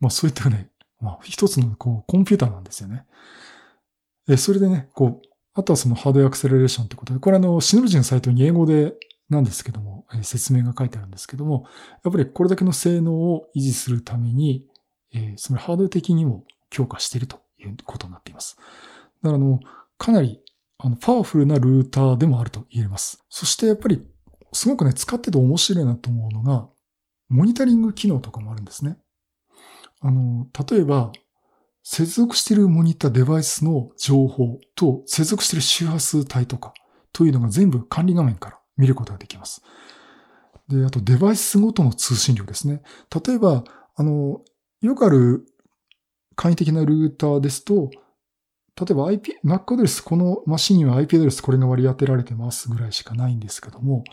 [0.00, 3.06] まあそういったね、まあ一つのこうコンピューターなんですよね。
[4.28, 8.94] え、それでね、こう、あとはそのハードウェアクセラレーションってことで、これあの、シノロジーのサイトに英語で
[9.28, 11.66] なんですけども、え説明が書いてあるんですけども、
[12.04, 14.66] やっぱりこれだけの性能を維持するために、
[15.12, 18.56] えそのハード的にも強化しているということになっています。
[19.22, 19.60] だからあの、
[19.98, 20.40] かなり
[20.78, 23.24] あのパワフルなルーターでもあると言えます。
[23.28, 24.04] そしてやっぱり
[24.52, 26.68] すごくね、使ってて面白いなと思うのが、
[27.28, 28.98] モニタリング機能とかもあるんですね。
[30.00, 31.12] あの、例えば、
[31.82, 36.72] 接続しているモニターデバイスの情報と接続している周波数帯とか
[37.12, 39.62] というのが全部管理画面から見ることができます。
[40.68, 42.82] で、あとデバイスごとの通信量ですね。
[43.26, 43.64] 例えば、
[43.96, 44.40] あの、
[44.80, 45.44] よくある
[46.36, 47.90] 簡易的なルーターですと、
[48.80, 54.04] 例えば IP、Mac アドレス、このマシンには IP アドレスこれが割り当てられてますぐらいしかないんですけども、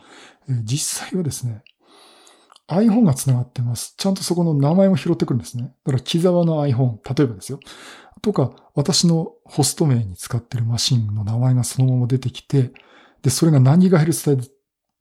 [0.63, 1.63] 実際はですね、
[2.69, 3.95] iPhone が繋がってます。
[3.97, 5.73] ちゃんとそこの名前も拾ってくるんですね。
[5.85, 7.59] だから木沢の iPhone、例えばですよ。
[8.21, 12.71] とか、私のホスト名に使ってるマシンの名前がそのまま出てきて、
[13.23, 14.49] で、それが何ギガヘルツ帯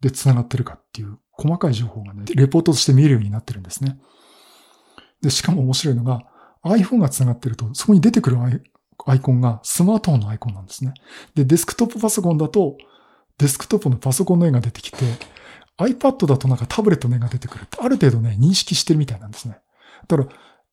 [0.00, 3.98] で繋がってるかっていう細かい情報がね、レポートとして見えるようになってるんですね。
[5.20, 6.22] で、しかも面白いのが
[6.64, 8.38] iPhone が繋がってると、そこに出てくる
[9.06, 10.94] アイコンがスマートフォンのアイコンなんですね。
[11.34, 12.76] で、デスクトップパソコンだと、
[13.38, 14.98] デスクトップのパソコンの絵が出てきて、
[15.78, 19.58] iPad だとなんかタブレットの絵が出てくるって、ある程度ね、認識してるみたいなんですね。
[20.06, 20.28] だから、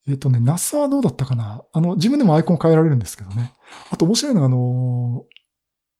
[0.08, 1.64] えっ、ー、とね、NAS はどうだったかな？
[1.72, 3.54] あの、自分でもアイコン変えられるんですけどね。
[3.90, 5.24] あと面白いのが、あの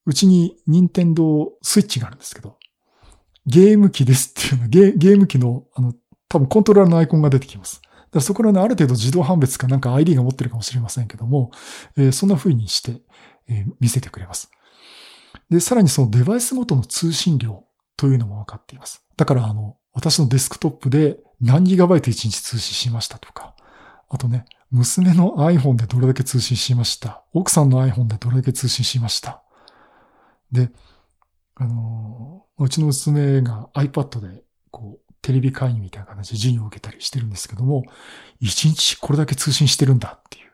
[0.06, 2.58] うちに任天堂スイッチがあるんですけど、
[3.48, 5.94] ゲーム機ですっていうのゲ、ゲーム機の、あの、
[6.30, 7.82] 多分コントローラーのアイコンが出てきます。
[8.12, 11.52] だそこらね、ある程度自動判別かなんか ID が持ってるかもしれませんけども、
[11.98, 13.02] えー、そんな風にして、
[13.48, 14.50] えー、見せてくれます。
[15.50, 17.64] で、さらにそのデバイスごとの通信量
[17.98, 19.04] というのも分かっています。
[19.18, 23.56] だから、あの、私のデスクトップで何ギガバイト1日通信しましたとか、
[24.10, 27.24] あとね、娘の iPhone でどれだけ通信しました。
[27.34, 29.44] 奥さんの iPhone でどれだけ通信しました。
[30.52, 30.70] で、
[31.56, 37.84] あの、うちの娘が iPad で、こう、テレビ会議みたいな形で授業を受けたりしてるんですけども、
[38.42, 40.52] 1日これだけ通信してるんだっていう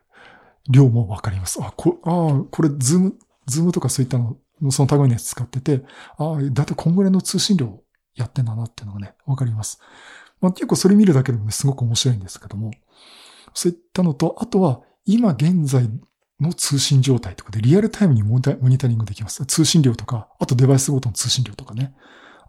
[0.69, 1.59] 量もわかります。
[1.61, 3.15] あ、こあこれ、ズーム、
[3.47, 4.37] ズームとかそういったの、
[4.69, 5.83] その類のやつ使ってて、
[6.17, 7.81] ああ、だってこんぐらいの通信量
[8.15, 9.79] やってんだなっていうのがね、わかります。
[10.41, 12.71] まあ、結構それ見るだけでもね、すごく面白いんですけども、
[13.53, 15.89] そういったのと、あとは、今現在
[16.39, 19.45] の通信状態とかでリアルタイムにモニタリングできます。
[19.45, 21.93] 通信量とか、あとデバイスごとの通信量とかね。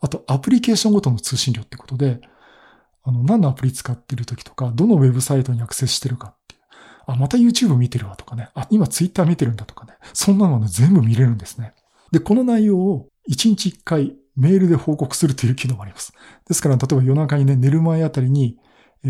[0.01, 2.21] あとアプリケーションごとの通信量ってことで、
[3.05, 6.63] あの、何のアプリ使ってる時とか、どのウェブサイトにアクセスしてるかっていう。
[7.07, 8.49] あ、また YouTube 見てるわとかね。
[8.55, 9.95] あ、今 Twitter 見てるんだとかね。
[10.13, 11.75] そんなのね、全部見れるんですね。
[12.13, 16.13] で、この内容を1日1回メールで報告するという機能もあります。
[16.47, 18.59] ですから、例えば夜中にね、寝る前あたりに、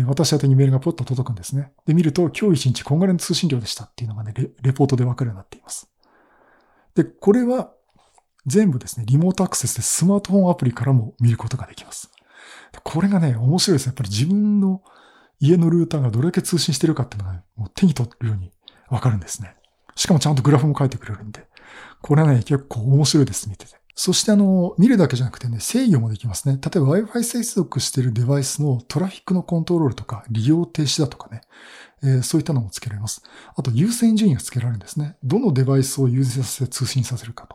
[0.07, 1.71] 私宛にメールがポッと届くんですね。
[1.85, 5.87] で、見ると、今日一日こんぐらの通信量でしたっていうのがねレ、レポートでわかるようになっています。
[6.95, 7.71] で、これは
[8.45, 12.11] 全部ですね、リモートアクセスでスマートフォンアプリからも見ることができます。
[12.83, 13.85] これがね、面白いです。
[13.85, 14.81] やっぱり自分の
[15.39, 18.51] 家のルーターがどれだけ通信してるかっていうのが、もう手に取るように
[18.89, 19.55] わかるんですね。
[19.95, 21.47] しかもちゃんとグラフも書いてくれるんで。
[22.01, 23.77] これね、結構面白いです、見てて。
[23.95, 26.59] そしてあの、見るだけじゃなくてね、制御もできますね。
[26.61, 31.41] 例えば Wi-Fi 接続しているデバイスのトラフィックのコントロールとか、利用停止だとかね、
[32.03, 33.21] えー、そういったのも付けられます。
[33.55, 35.15] あと優先順位が付けられるんですね。
[35.23, 37.47] どのデバイスを優先させて通信させるか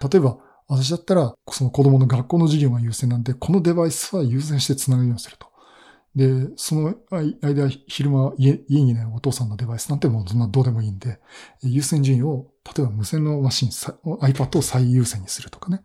[0.00, 0.08] と。
[0.08, 5.48] 例えば、私だったら、その子供の学校の授業が優先なんで、このデバイスは優先して繋ぐようにすると。
[6.16, 11.20] で、その間、昼間家家にね、お父さんのデバイスなんてもうそんなどうでもいいんで、
[11.62, 15.82] 優先順位を、例えば無線のマシン、iPad を最優先にするとかね。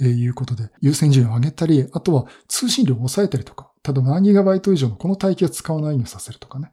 [0.00, 6.72] えー、いうことで、優先順位を上げたり、あとは通信量を抑えたりとか、例えば何ギガバイト以上のこの帯域を使わないようにさせるとかね。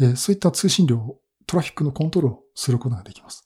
[0.00, 3.44] えー、そういった通信量を、トラフィックのコントロールをすることができます。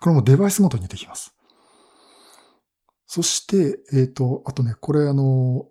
[0.00, 1.34] これもデバイスごとにできます。
[3.06, 5.66] そして、えっ、ー、と、あとね、これあの、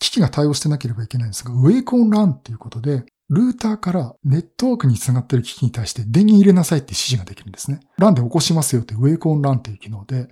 [0.00, 7.80] 機器が対応してなければいけないんですが、ウェイコンランっていうことで、ルーターからネットワークにつながっている機器に対して電源入れなさいって指示ができるんですね。
[7.98, 10.28] ランで起こしますよってウェイコンランっていう機能で、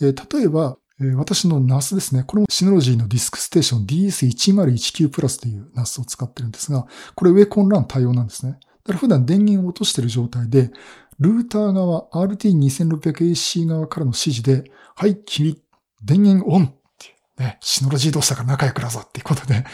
[0.00, 2.24] えー、例えば、えー、私の NAS ですね。
[2.26, 8.52] これもシノロジーのディスクステーション DS1019 プラスという NAS を使ってるんですが、これウェイコンラン対応なんですね。
[8.52, 10.70] だから普段電源を落としている状態で、
[11.18, 15.60] ルーター側 RT2600AC 側からの指示で、はい、君、
[16.02, 16.72] 電源オン
[17.38, 19.64] ね、シノロジー同士だから仲良くだぞっていうことで、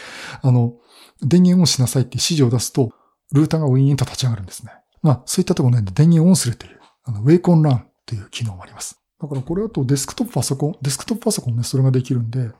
[0.41, 0.75] あの、
[1.21, 2.91] 電源オンしなさいって指示を出すと、
[3.33, 4.71] ルーターがウィーンと立ち上がるんですね。
[5.01, 8.99] まあ、そういったところね、電源オンするという、あの、ウェイコンランという機能もあります。
[9.21, 12.51] だからこれだとデスクトップパソコン、デスクトップパソコンね、それができるんで、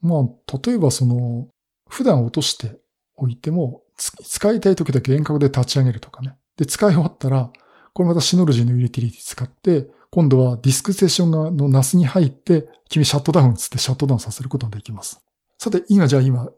[0.00, 1.48] まあ、例えばその、
[1.88, 2.78] 普段落として
[3.16, 6.36] おいても、使いたい時だけ遠隔で立ち上げるとかね。
[6.56, 7.50] で、使い終わったら、
[7.92, 15.20] これまたシノロジーのユーティリティ使って、今度はディスクステーション側の NAS に入って、君シャットダウンつってシャットダウンさせることができます。
[15.58, 16.48] さて、今じゃあ今、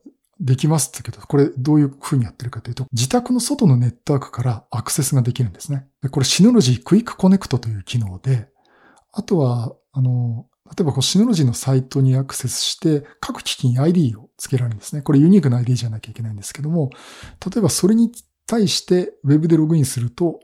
[0.40, 5.88] できますってけど、これどういう風にやってるかというと、自宅の外のネットワークからアクセスができるんですね。
[6.02, 8.48] でこれシノロジークイックコネクトという機能で、
[9.12, 15.02] あとは、あの、例えばこうシノロジーのサイトにアクセスして、各機器に ID を付けられるんですね。
[15.02, 16.90] これユニークな ID じゃなきゃいけないんですけども、
[17.44, 18.12] 例えばそれに
[18.46, 20.40] 対してウェブでログインすると、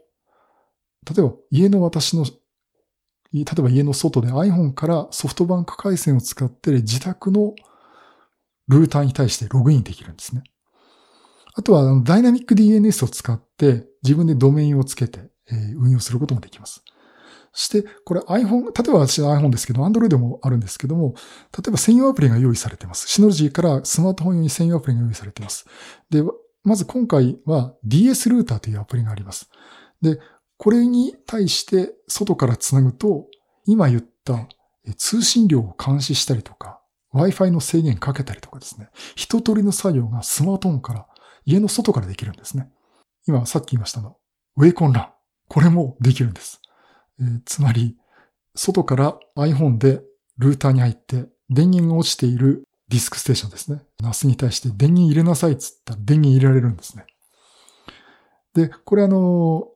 [1.09, 2.25] 例えば家の私の、
[3.33, 7.55] 例えば家の外で iPhone からソフトバンク回線を使って自宅の
[8.69, 10.43] ルーターに対してログインできるんですね。
[11.55, 15.31] あとはダイナミック DNS を使って自分でドメインをつけて
[15.77, 16.83] 運用することもできます。
[17.53, 21.15] そして、これ iPhone、例えば私は iPhone ですけど、Android もあるんですけども、
[21.57, 23.07] 例えば専用アプリが用意されています。
[23.07, 25.65] シノロジーからスマートフォン用に専用アプリが用意されています。
[26.11, 26.25] で、
[26.65, 29.49] まず今回は DS ルーターというアプリがあります。
[30.03, 30.19] で、
[30.57, 33.29] これに対して外からつなぐと、
[33.67, 34.49] 今言った
[34.97, 36.81] 通信量を監視したりとか、
[37.15, 41.07] Wi-Fi の制限かけたりとかですね、一通りの作業がスマートフォンから
[41.47, 42.71] 家の外からできるんですね。
[43.27, 44.17] 今さっき言いましたの、
[44.57, 45.09] Wake on LAN。
[45.49, 46.61] これもできるんです。
[47.21, 47.97] えー、つまり、
[48.55, 50.03] 外から iPhone で
[50.39, 53.83] ルーターに入って電源が落ちているディスクステーションですね。
[54.03, 57.07] NAS に対して電源入れなさいっつったら電源入れられるんですね。
[58.55, 59.69] で、これあの、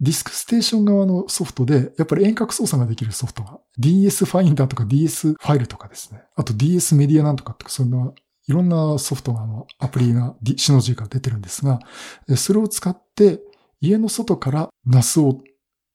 [0.00, 6.22] ディスクステーション側のソフトで、やっぱり遠隔操作ができるソフトが、DS ファインダーとか DS ファイルとかですね。
[6.36, 8.12] あと DS メディアなんとかって、そんな
[8.48, 11.80] いろんなソフトが、あの、アプリが、シノジーから出てるんですが、
[12.36, 13.40] それを使って、
[13.80, 15.42] 家の外から NAS を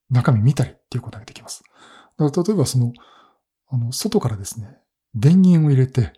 [0.08, 1.64] 中身見たりっていうことができます。
[2.16, 2.92] だから例えばその、
[3.68, 4.68] あの、外からですね、
[5.14, 6.12] 電源を入れて、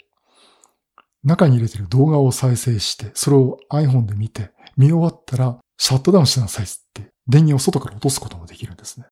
[1.24, 9.07] 中に入れてる動画を再生して、それを iPhone で見て、見終わったら、シャットダウンしなさいって、電源を外から落とすこともできるんですね。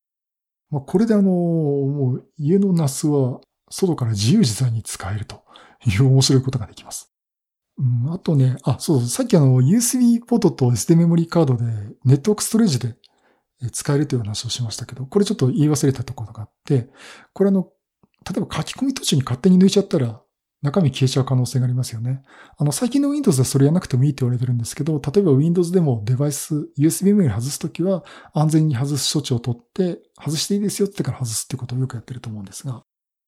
[0.75, 5.45] まあ、これであの、もう家のナスは外から自由自在に使えると
[5.87, 7.13] いう面白いことができます。
[7.79, 11.65] うん、あとね、あ、そう、さっきあの、USB ポートと SD メモリーカードで、
[12.05, 12.97] ネットワークストレージで
[13.71, 16.89] 使えるという話をしましたけど、これちょっと言い忘れたところがあって、
[17.33, 17.69] これあの、
[18.29, 20.21] 例えば書き込み途中に勝手に抜いちゃったら、
[20.65, 22.23] 中身消えちゃう可能性がありますよね。
[22.57, 32.83] あの、最近の Windows はそれやなくてもいいって言われてるんですけど、例えば Windows でもデバイス、USB メモリ外すときは安全に外す処置を取って、外していいですよってから外すってことをよくやってると思うんですが、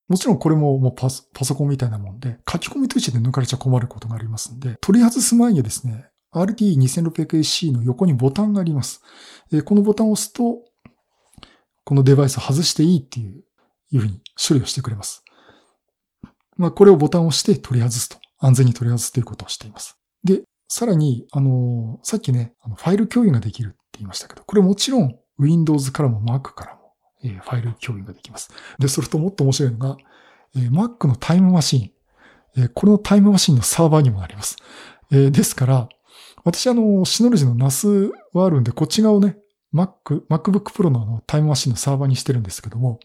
[0.09, 9.03] もちろんこれももうパソコンみたいなもんで、書き込み途中で抜かれちゃ困ることがありますんで、取り外す前にですね、RT2600AC の横にボタンがあります。
[9.53, 10.63] えこのボタンを押すと、
[11.85, 13.45] このデバイスを外していいっていう、
[13.91, 15.23] いうふうに処理をしてくれます。
[16.57, 18.19] まあ、これをボタンを押して取り外すと。
[18.39, 19.99] 安全に取り外すということをしています。
[20.25, 26.93] で、さらに、あの、さっきね、あのファイル共有ができるって言いましたけど、これもちろん Windows からも Mac からも、
[27.23, 28.51] えー、ファイル共有ができます。
[28.79, 29.97] で、それともっと面白いのが、
[30.57, 31.91] えー、Mac のタイムマシン、
[32.61, 34.57] えー、これのタイムマシンのサーバーにもなります。
[35.13, 35.89] えー、ですから、
[36.45, 39.37] 私あの、シノロジの NAS はあるんで、こっち側をね、
[39.75, 43.01] Mac、MacBook Pro のあのタイムマシンのサーバーにしてるんですけども、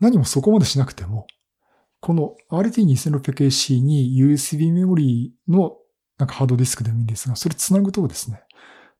[0.00, 1.26] 何もそこまでしなくても、
[2.02, 5.76] この RT2600AC に USB メモリーの
[6.18, 8.42] なんかハードディスクでもいいんですが、それ繋ぐとですね、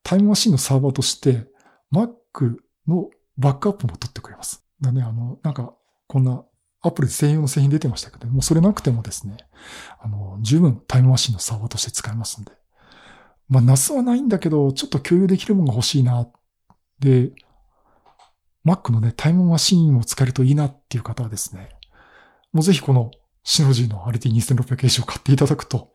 [0.03, 1.45] タイムマシンのサーバーとして
[1.93, 2.55] Mac
[2.87, 4.65] のバックアップも取ってくれます。
[4.79, 5.75] だね、あの、なんか、
[6.07, 6.45] こんな
[6.81, 9.35] アップルで専用の製品出てましたけど、もうそれなくてもですね、
[9.99, 12.53] あの、十分タイムマシンのサーバーとして使えますんで。
[13.49, 16.25] まあ、NAS はないんだけど、ちょっと共有できるものが欲しいな。
[16.99, 17.33] で、
[18.65, 21.69] Mac のね、タイムマシンを使えるといいなっていう方はですね、
[22.53, 23.11] もうぜひこの
[23.43, 25.91] シノジーの RT2600AC を買っていただくと、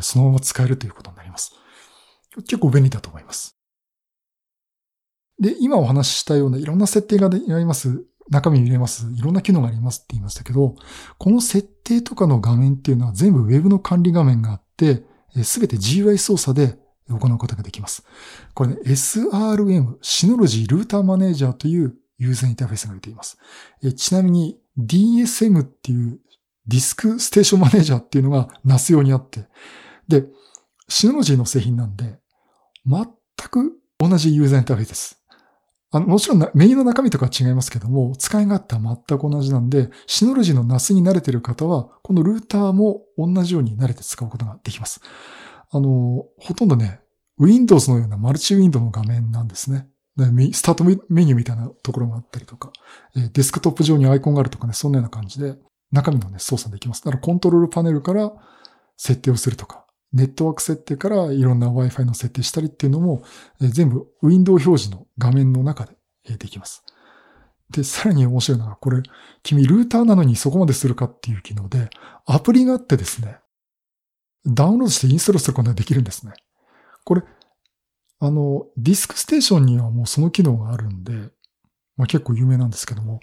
[0.00, 1.52] そのまま使えるということになります。
[2.36, 3.56] 結構便利だと思います。
[5.40, 8.04] で、今お話ししたようないろんな設定があります。
[8.28, 9.06] 中身見れます。
[9.16, 10.74] いろんな機能がありますって言いましたけど、
[11.18, 15.04] この設定とかの画面っていうのは全部 Web の管理画面があって、
[15.44, 16.78] すべて GUI 操作で
[17.08, 18.04] 行うことができます。
[18.54, 23.38] これね、SRM、シノロジールーターマネージャーというユーザーインターフェースが出ています。
[23.96, 26.20] ちなみに DSM っていう
[26.66, 29.46] ディスクステーションマネージャーっていうのが NAS 用にあって、
[30.08, 30.24] で、
[30.88, 32.18] シノロジーの製品なんで、
[32.86, 33.04] 全
[33.50, 35.22] く同じユーザーインターフェースです。
[35.92, 45.00] あの、もちろんメインの中身とかは違いますけども、使い勝手は全く同じなんで、シノロジーの NAS に慣れてる方は、このルーターも同じように慣れて使うことができます。
[45.70, 47.00] あの、ほとんどね、
[47.38, 49.88] Windows のようなマルチウィンドウの画面なんですね。
[50.18, 52.72] スタートメニューみたいなところがあったりとか、
[53.32, 55.56] デスクトップ上にアイコンがあるとかね、そんなような感じで、
[55.92, 57.04] 中身のね、操作できます。
[57.04, 58.32] だからコントロールパネルから
[58.96, 63.22] 設定をするとか、ネットワーク設定からいろんな Wi-Fi の設定したりっていうのも、
[63.60, 65.96] 全部ウィンドウ表示の画面の中で
[66.38, 66.82] できます。
[67.70, 69.02] で、さらに面白いのが、これ、
[69.42, 71.90] 君ルーターなのにそこまでするかっていう機能で、
[72.24, 73.38] アプリがあってですね、
[74.46, 76.32] ダウンロードしてインストールすることができるんですね。
[77.04, 77.22] これ、
[78.18, 81.12] あの、ディスクステーションにはもうその機能があるんで、
[81.96, 83.20] まあ結構有名なんですけども、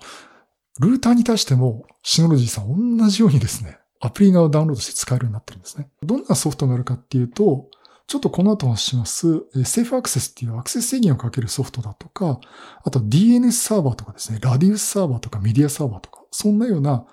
[0.79, 5.89] ルーターに対してもシノロジーさん同じようにですね、アプリ側をダウンロードして使えるようになってるんですね。
[6.01, 7.69] どんなソフトがあるかっていうと、
[8.05, 12.39] ちょっとこの後お話します、セーフアクセスっていうアクセス制限をかけるソフトだとか、
[12.83, 17.05] あと DNS サーバーとかですね、ラディウスサーバーとかメディアサーバーとか、そんなような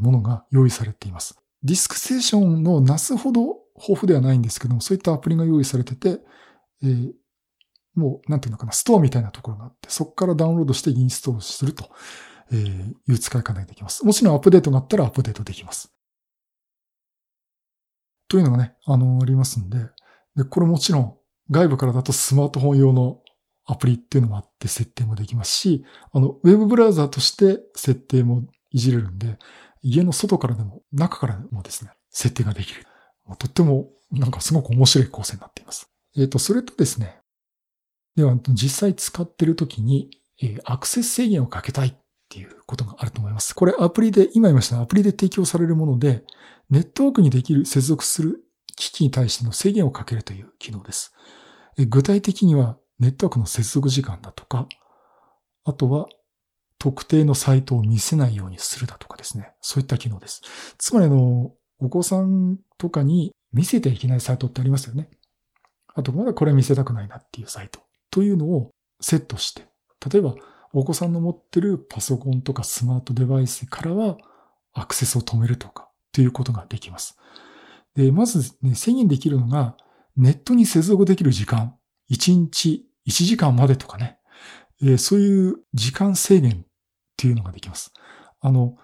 [0.00, 1.38] ものが用意されています。
[1.62, 3.40] ディスクステーションの NAS ほど
[3.76, 6.20] 豊富ではないんですけども、そういったアプリが用意されてて、
[6.82, 7.12] えー、
[7.94, 11.90] もう、なんていうのかな、ストアみたいなところがあって、そこからダウンロードしてインストールすると
[12.54, 14.04] いう使い方ができます。
[14.04, 15.92] もちろんアップデートがあったらアップデートできます。
[18.28, 19.78] というのがね、あの、ありますんで、
[20.36, 21.18] で、これもちろん
[21.50, 23.20] 外部からだとスマートフォン用の
[23.64, 29.38] アプリっていうのもあって設定もできますし、あの、ウェブブラウザーとして設定もいじれるんで、
[29.82, 32.84] 家の外からでも中からでもですね、設定ができる。
[33.38, 35.90] とってもなんかすごく面白い構成になっています。
[36.18, 37.18] えっ、ー、と、それとですね、
[38.16, 40.10] では実際使ってる時に、
[40.42, 41.94] え、アクセス制限をかけたいっ
[42.28, 43.54] ていうことがあると思います。
[43.54, 46.24] これアプリで、今言いましたアプリで提供されるもので、
[46.70, 48.44] ネットワークにできる接続する
[48.76, 51.14] 機器に対しての制限をかけるという機能です。
[51.88, 54.68] 具体的にはネットワークの接続時間だとか、
[55.64, 56.08] あとは
[56.78, 59.52] 特定のサイトを見せないようにするだとかですね。
[59.60, 60.42] そういった機能です。
[60.78, 65.08] つまりあの、お子さんとかに見せてはいけないサイトってありますよね。
[65.94, 67.80] あと、まだこれ見せたくないなっていうサイト。
[68.10, 68.70] というのを
[69.00, 69.66] セットして、
[70.10, 70.34] 例えば
[70.72, 74.16] お子さんの持ってるパソコンとかスマートデバイスからは
[74.72, 77.16] アクセスを止めるとかということができます。
[77.94, 79.76] で、まずね、制限できるのが
[80.16, 81.74] ネットに接続できる時間、
[82.10, 84.18] 1日1時間までとかね、
[84.82, 86.66] えー、そういう時間制限っ
[87.16, 87.92] ていうのができます。
[88.40, 88.76] あの、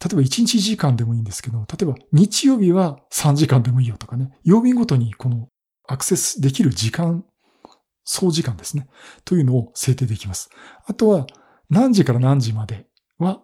[0.00, 5.48] 例えば1日1時間でもいいんですけど、例えば日曜日は3時間でもいいよとかね、曜日ごとにこの
[5.92, 7.22] アクセスできる時間、
[8.04, 8.88] 総時間ですね、
[9.26, 10.48] というのを制定できます。
[10.86, 11.26] あとは
[11.68, 12.86] 何時から何時まで
[13.18, 13.42] は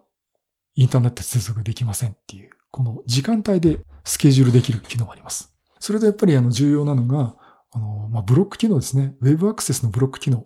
[0.73, 5.53] インターネット接続できませんっていう、この時間帯でスケジュールできる機能があります。
[5.79, 7.35] それとやっぱりあの重要なのが、
[7.71, 9.15] あの、ま、ブロック機能ですね。
[9.21, 10.43] ウェブアクセスのブロック機能。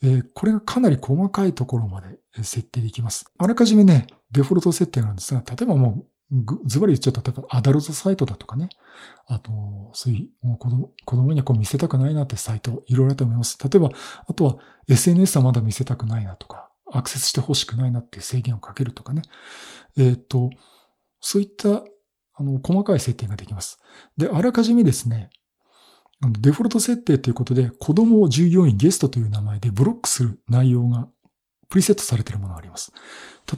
[0.00, 3.26] えー、これがかなり細かいところまで設定できます。
[3.36, 6.06] あらかじめね、デフォルト設定なんですが、例えばもう、
[6.66, 8.70] ズバリ言っちゃった、例えばアダルトサイトだとかね。
[9.26, 9.50] あと、
[9.92, 13.58] そういう、子供子供にはこう見せたくないなってサイト、いろいろあると思います。
[13.62, 13.90] 例えば、
[14.26, 14.56] あとは
[14.88, 19.22] SNS はまだ見せたくないなとか、アクセスしてほしくないなっていう制限をかけるとかね。
[19.98, 20.50] えっ、ー、と、
[21.20, 21.82] そういった、
[22.34, 23.78] あの、細かい設定ができます。
[24.16, 25.28] で、あらかじめですね、
[26.40, 31.08] デフォルト設定ということで、子供を従業員ゲストという名前でブロックする内容が
[31.68, 32.92] プリセットされているものがあります。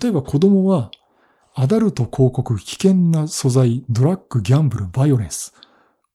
[0.01, 0.91] 例えば子供は、
[1.57, 5.55] アダルト広告、危険な素材、ドラッグ、ギャンブル、バイオレンス。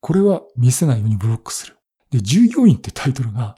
[0.02, 1.78] これは見せないようにブロックする。
[2.12, 3.56] で、従業員ってタイトルが、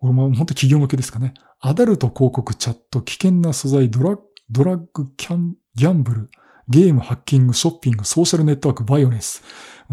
[0.00, 1.34] 俺も本当企業向けですかね。
[1.58, 4.16] アダルト広告、チャット、危険な素材、ドラ
[4.48, 6.30] ドラッグ、キャン、ギャンブル、
[6.68, 9.42] ゲーム、ハッキング、ショッピング、ソーシャルネットワーク、バイオレンス。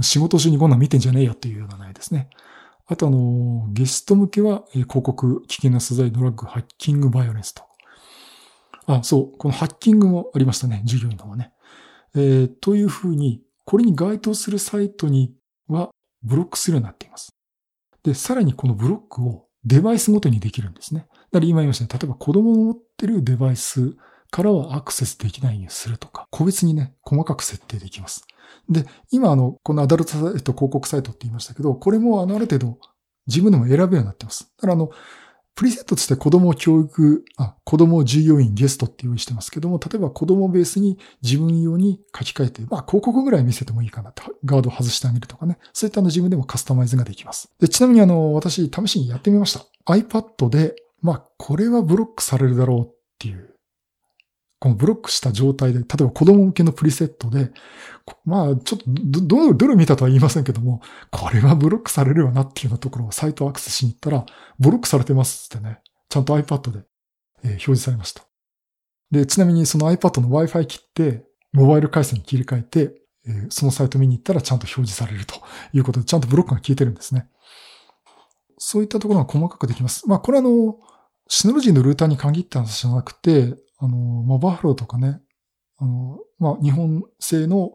[0.02, 2.30] 仕事中にこんなん見てんじゃねえよっていうような内容ですね。
[2.86, 7.64] あとあの、ゲスト向けは広告、危険な素材、ドラッグ、ハッキング、バイオレンスと。
[8.88, 9.38] あ、そう。
[9.38, 10.82] このハッキングもありましたね。
[10.86, 11.52] 従業員の方はね。
[12.16, 15.34] えー、というふうに、これに該当するサイトに
[15.68, 15.90] は
[16.24, 17.30] ブロックするようになっています。
[18.04, 21.08] で、さらにこのブロックをデバイスごとにできるんですね。
[21.32, 22.00] だから今言いましたね。
[22.00, 23.96] 例えば子供の持ってるデバイス
[24.30, 28.26] からはアクセスできないようにするとか、個別にね、細かく設定できます。
[28.70, 32.78] で、今あの、このアダルトサイト、広告サイトって言いましたけど、これもあの、ある程度
[33.28, 34.52] 自分でも選ぶようになってます。
[34.58, 34.90] だからあの、
[35.56, 45.58] プリセットとして子供教育、あ、子供従業員ゲストって用意してますけども、例えば子供ベースに自分用に書き換えて、まあ広告ぐらい見せてもいいかなと、ガードを外してあげるとかね。
[45.72, 47.50] そういったあの自分でもカスタマイズができます。
[47.60, 49.66] で、ちなみにあの、私試しにやってみました。
[49.86, 53.55] iPad で、まあこれはブロックされるだろうっていう
[54.66, 57.52] このブロックした状態で、例えば子供向けのプリセットで、
[58.26, 64.26] まあ、ちょっとど、どどれ見たとは言いませんけども、これはブロックされるよなっていうようなところをサイトアクセスしに行ったら、
[64.58, 66.80] ブロックされてますってね、ちゃんと iPad で、
[67.44, 68.24] え、表示されました。
[69.12, 72.96] で、ちなみにその iPad の Wi-Fi 切って、モバイル回線に切り替えて、
[73.28, 75.36] え、そのサイト見に行ったらちゃんと表示されると
[75.74, 77.30] いうことで、ちゃんとブロックが消えてるんですね。
[78.58, 80.10] そういったところが細かくできます。
[80.10, 80.80] まあ、これあの、
[81.28, 85.22] シノロジーのルーターに限った話じゃなくて、あの、まあ、バッファローとかね、
[85.78, 87.72] あの、まあ、日本製の、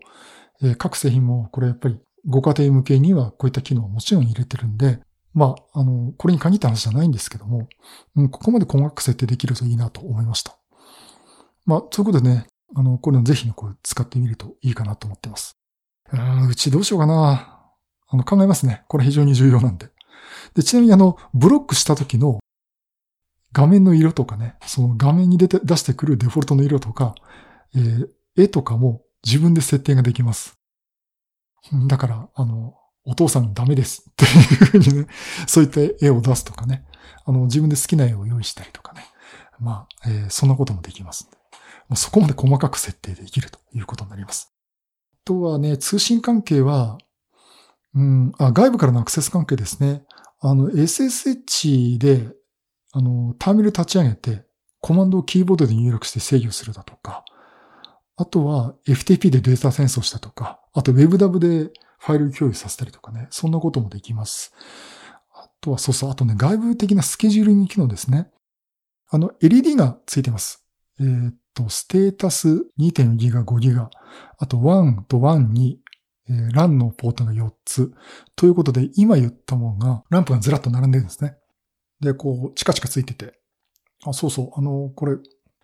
[0.78, 5.01] 各製品もこれやっぱりご家庭向けにはこういった機能をもちろん入れてるんで、
[5.32, 7.68] まあ、あの、これに限った話じゃないんですけども、
[8.16, 10.59] うん、ここまで細かく設定できるといいなと思いました。
[11.66, 15.57] まあ、ということでね、あの、これをぜひね、これ使ってみるといいかなと思ってます。
[16.48, 17.61] うちどうしようかな。
[18.09, 18.82] あの、考えますね。
[18.88, 19.90] これ非常に重要なんで。
[20.55, 22.39] で、ちなみにあの、ブロックした時の
[23.53, 27.14] 画面の色とかね、その画面に出て、出してくるデフォルトの色とか、
[27.74, 30.59] えー、絵とかも自分で設定ができます。
[31.88, 32.74] だから、あの、
[33.05, 35.07] お父さんダメですっていうふうにね、
[35.46, 36.84] そういった絵を出すとかね、
[37.24, 39.05] あの、自分で好きな絵を用意したりとかね。
[39.59, 41.36] まあ、えー、そんなこともできますんで。
[41.88, 44.55] もうそこまで細かく設定できるということになります。
[45.14, 46.98] あとはね、通信関係は、
[47.94, 50.05] うん、あ、外部からのアクセス関係ですね。
[50.40, 52.28] あの、SSH で
[52.93, 54.45] あの、ターミル立ち上げて、
[54.80, 57.24] コマンドをキーボードで入力して制御するだとか、
[58.16, 64.53] あとは FTP でデータ戦争したとか、あと WebDAV でファイル共有させたりとかね、そんなこともできます。
[65.32, 68.30] あとは、そうそう、あとね、外部的なスケジューリング機能ですね。
[69.11, 70.66] あの、LED がついてます。
[70.99, 73.91] えー、っと、ステータス2.4ギガ、5ギガ、
[74.38, 75.80] あと1と1に、
[76.28, 77.93] えー、LAN のポートが4つ。
[78.36, 81.36] ということで、今言ったものが、ランプがずらっと並んでるんですね。
[82.01, 83.34] で、こう、チカチカついてて。
[84.05, 85.16] あ、そうそう、あの、これ、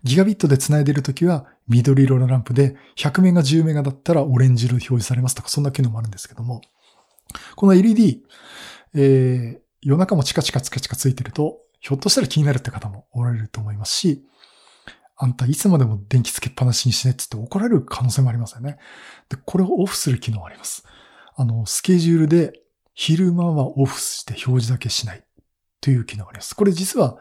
[0.05, 6.61] ギガビットで繋いでるときは緑色のランプで、100メガ、10メガだったらオレンジ色で表示されますとか、そんな機能もあるんですけども、
[7.57, 8.23] この LED、
[8.95, 14.25] えー、夜中もチカチカチカチカついてると、ひょっとしたら気になるって方もおられると思いますし、
[15.17, 18.79] あんたいつまでも電気つけっぱなしにしねって言って怒られる可能性もありますよね。
[19.29, 20.85] で、これをオフする機能あります。
[21.37, 22.53] あの、スケジュールで
[22.95, 25.26] 昼間はオフして表示だけしない
[25.81, 26.55] という機能があります。
[26.55, 27.19] これ実は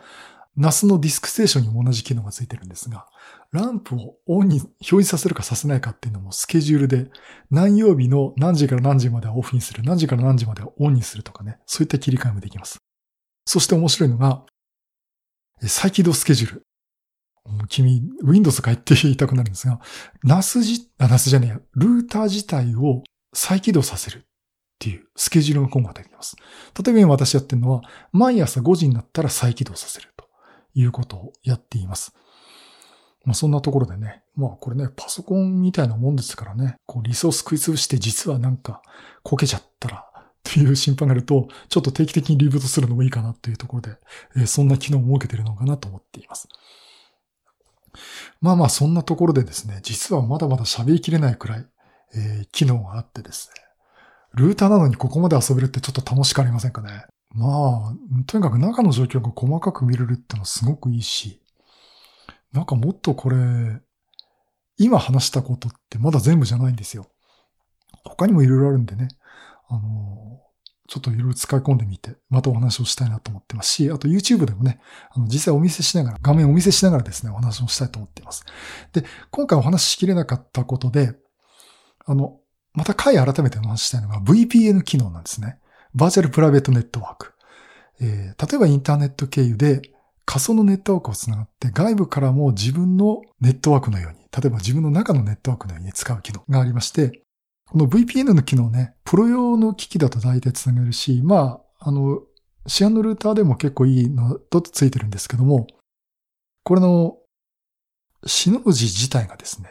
[0.57, 3.07] NAS のディスクステーションにも同じ機能がついてるんですが、
[3.51, 7.09] ランプをオンに表示させるかさせないかっていうのもスケジュールで
[7.51, 12.79] 何曜日の何時から何時まではオフにする、何時から何時まではオンにするとかね、そういった切り替えもできます。
[13.45, 14.45] そして面白いのが、
[15.61, 16.63] 再起動スケジュール。
[17.69, 19.79] 君、Windows か言って言いたくなるんですが、
[20.25, 23.03] NAS じ、あ、NAS じゃねえや、ルーター自体を
[23.33, 24.25] 再起動させる
[24.75, 26.35] っていうスケジュールの今後が出てきます。
[26.83, 30.27] 例えば今私やってるのは、毎朝5時になったら再起動させると
[30.73, 32.13] いうことをやっています。
[33.23, 38.81] まあそんなところでね、まあこれね、パソコンみたいなもんですからね、こうリソース食い潰して実はなんか
[39.23, 43.97] こけちゃったらっていう心配があると、ちょっと定期的にリブートするのもいいかなというところで、
[44.35, 46.47] えー、そんな機能を設けてるのかなと思っています。
[48.41, 51.65] まあまあそんなところでですね、実はまだまだ喋りきれないくらい、
[52.13, 53.64] えー、機能があってですね、
[54.35, 57.05] ルーターなのにここまで遊べるってちょっと楽しくありませんかね？
[57.33, 57.93] まあ、
[58.27, 61.41] とにかく中の状況が細かく見れるってのはすごくいいし、
[62.53, 63.37] なんかもっとこれ、
[64.77, 67.07] 今話したことってまだ全部じゃないんですよ。
[68.05, 69.09] 他にもいろいろあるんでね。
[69.67, 70.41] あの、
[70.87, 74.79] ちょっといろいろ使い込んでみて、またお話をしたいなと思ってますし、あと YouTube でもね、
[75.11, 78.45] あの、実際お見せしながら、画面をお見せしながらですね、お話をしたいと思っています。
[78.93, 81.15] で、今回お話ししきれなかったことで、
[82.05, 82.39] あの、
[82.75, 85.59] また回改めてお話したいのが VPN 機能なんですね。
[85.93, 87.33] バーチャルプライベートネットワーク。
[88.01, 89.81] えー、例えばインターネット経由で
[90.25, 97.21] 仮想のネットワークをつながって外部からも自分のネットワークのように、例えば自分の中のネットワークのように使う機能がありまして、
[97.67, 102.21] この VPN の機能ね、プロ用の機器だと大体つなげるし、まあ、あの、
[102.67, 105.67] 市販のルーターでも結構いいのとついてるんですけども、
[106.63, 107.17] これの、
[108.25, 109.69] シノロジー自体がですね、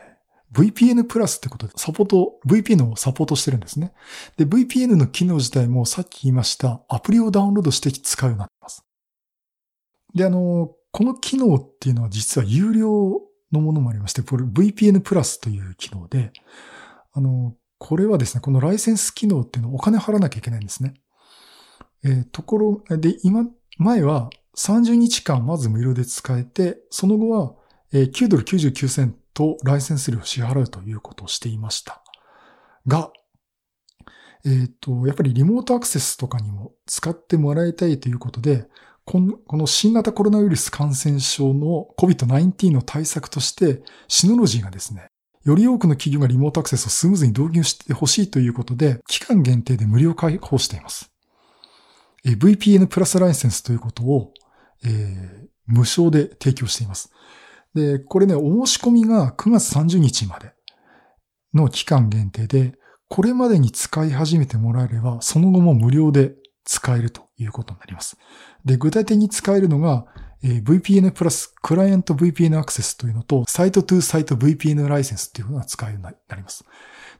[0.54, 3.92] VPN プラスってことでサポート、VPN をサポートしてるんですね。
[4.36, 8.84] で、VPN の機能自体もさっき言いましたアプリをダウンロードして使うようになってます。
[10.14, 13.20] で、あの、この機能っていうのは実は有料
[13.52, 16.32] のものもありまして、これ VPN プラスという機能で、
[17.12, 20.94] あの、これはですね、このライセンス機能っていうのをお金払わなきゃいけないんですね。
[22.04, 23.46] えー、ところ、で、今、
[23.78, 27.54] 前は30日間まず無料で使えて、その後は
[27.92, 32.02] 9ドル99セントライセンス料を支払うということをしていました。
[32.86, 33.10] が、
[34.44, 38.66] えっ、ー、と、やっぱりリモートアクセスとかにも使ってもらいたいということで、
[39.04, 45.08] この新型コロナウイルス感染症の COVID-19 の対策として、シノロジーがですね、
[45.44, 51.10] より多くの企業がリモートアクセスをスムーズに導入してほしいということで、期間限定で無料開放しています。
[52.24, 54.32] VPN プラスライセンスということを、
[54.84, 57.10] えー、無償で提供しています。
[57.74, 60.52] で、これね、お申し込みが9月30日まで
[61.52, 62.74] の期間限定で、
[63.08, 68.16] これまでに使い始めてもらえれば、その後も無料で使えるということになります。
[68.64, 70.06] で、具体的に使えるのが、
[70.42, 76.64] え VPN プラスクライアント VPN アクセスというのと、サイトトゥサイト VPN ライセンスっていうのが使えるようになります。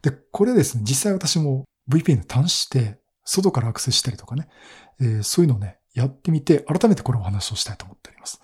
[0.02, 4.48] で、これですね、実際私も VPN 端して、外からアクセスしたりとかね、
[5.00, 8.40] えー、そういうのをね、やってみて、改めてこれをお話をしたいと思っております。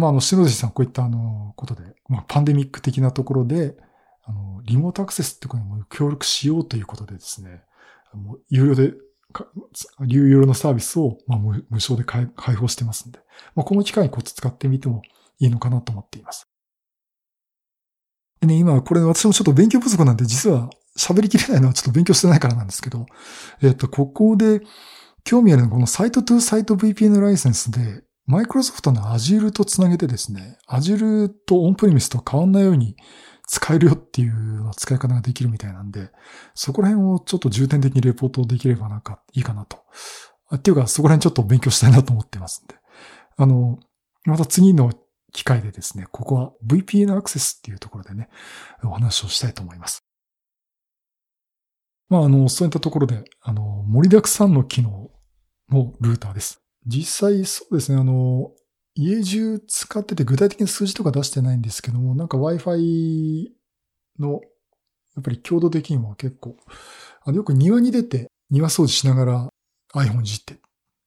[0.00, 3.76] まあ、あの、篠崎さん、こういったあの、ことで、まあ、パンデミック的なところで、
[4.24, 7.62] あの、リモートアクセスってことにも協力しようということでですね、
[8.12, 8.94] もう有料で
[9.32, 9.46] か
[10.06, 13.20] 有料のサービスを、まあ、無償で開放してますんで、
[13.54, 15.02] まあ、この機会にこう使ってみても
[15.38, 16.48] いいのかなと思っています。
[18.40, 23.06] でね、今、これ私もちょっと勉強不足なんで、実は喋りきれないのはちょっと勉強してないからなんですけど、
[23.62, 24.62] えっと、ここで
[25.24, 32.94] 興味あるのはこのサイトトゥサイト VPN ライセンスで、マイクロソフトの Azure とつなげてですね、Azure とオンプレミスと変わんないように
[33.48, 36.10] 使えるよっていう使い方ができるみたいなんで、
[36.54, 39.78] そこら辺をちょっと重点的にレポートできればなんかいいかなと。
[40.54, 42.76] っていうか、そこら辺ちょっと勉強したいなと思ってますんで。
[43.36, 43.80] あの、
[44.24, 44.92] また次の
[45.32, 48.28] 機会でですね、ここは VPN アクセスっていうところでね、
[48.84, 50.04] お話をしたいと思います。
[52.08, 55.10] まあ、あの、そういったところで、あの、盛りだくさんの機能
[55.68, 56.59] のルーターです。
[56.86, 58.52] 実際そうですね、あの、
[58.94, 63.48] 家中使ってて具体的に数字とか出してないんですけども、なんか Wi-Fi
[64.18, 64.40] の、
[65.14, 66.56] やっぱり強度的にも結構、
[67.24, 69.48] あの、よく庭に出て庭掃除しながら
[69.94, 70.54] iPhone いじって、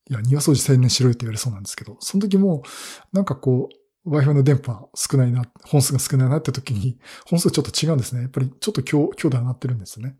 [0.09, 2.63] いや、庭掃除専念しろよって言われそうなんですけど、その時も、
[3.11, 3.69] なんかこ
[4.05, 8.21] う、Wi-Fi の電波少ないな、本数が少ないなって時に、本数ちょっと違うんですね。
[8.21, 10.15] やっぱりちょっと強強度上がってるんですね。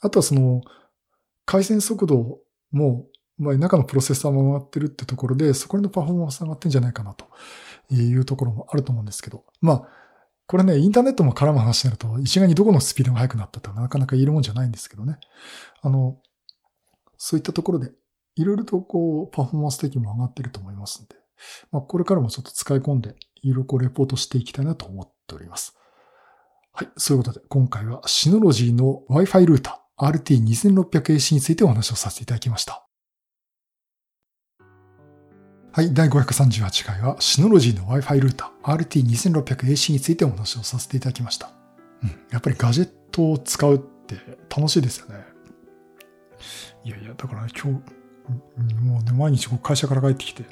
[0.00, 0.62] あとはその、
[1.44, 2.40] 回線速度
[2.72, 3.06] も、
[3.38, 7.26] まあ、中のプロセッサーも回ってるってところで、そこのパフォーマンス上がってんじゃないかなと
[7.90, 9.88] いうところもあると思うんですけど、まあ、
[10.46, 15.18] これね、インターネットも絡む話になると、一概にどこのスピードが速くなったってなかなか言えるもんじゃないんですけどね。
[15.82, 16.18] あの、
[17.18, 17.90] そういったところで、
[18.36, 21.16] いろいろとこう、パフォーマンス的にも上がってると思いますんで、
[21.72, 25.76] まあ、これからもちょっと使い込んで、いろいろこう、レポートしていきたいなと思っております。
[26.72, 26.88] はい。
[26.96, 32.85] そういうことで、今回はシノロジーの Wi-Fi ルーター RT2600AC についてお話をさせていただきました。
[35.76, 35.92] はい。
[35.92, 41.50] 第538回はシノロジーの Wi-Fi ルーター RT2600AC についてお話をさせていただきました。
[42.02, 42.18] うん。
[42.30, 44.16] やっぱりガジェットを使うって
[44.48, 45.16] 楽しいですよね。
[46.82, 50.44] いやいや、だから今日、もうね、毎日会社から帰ってきて、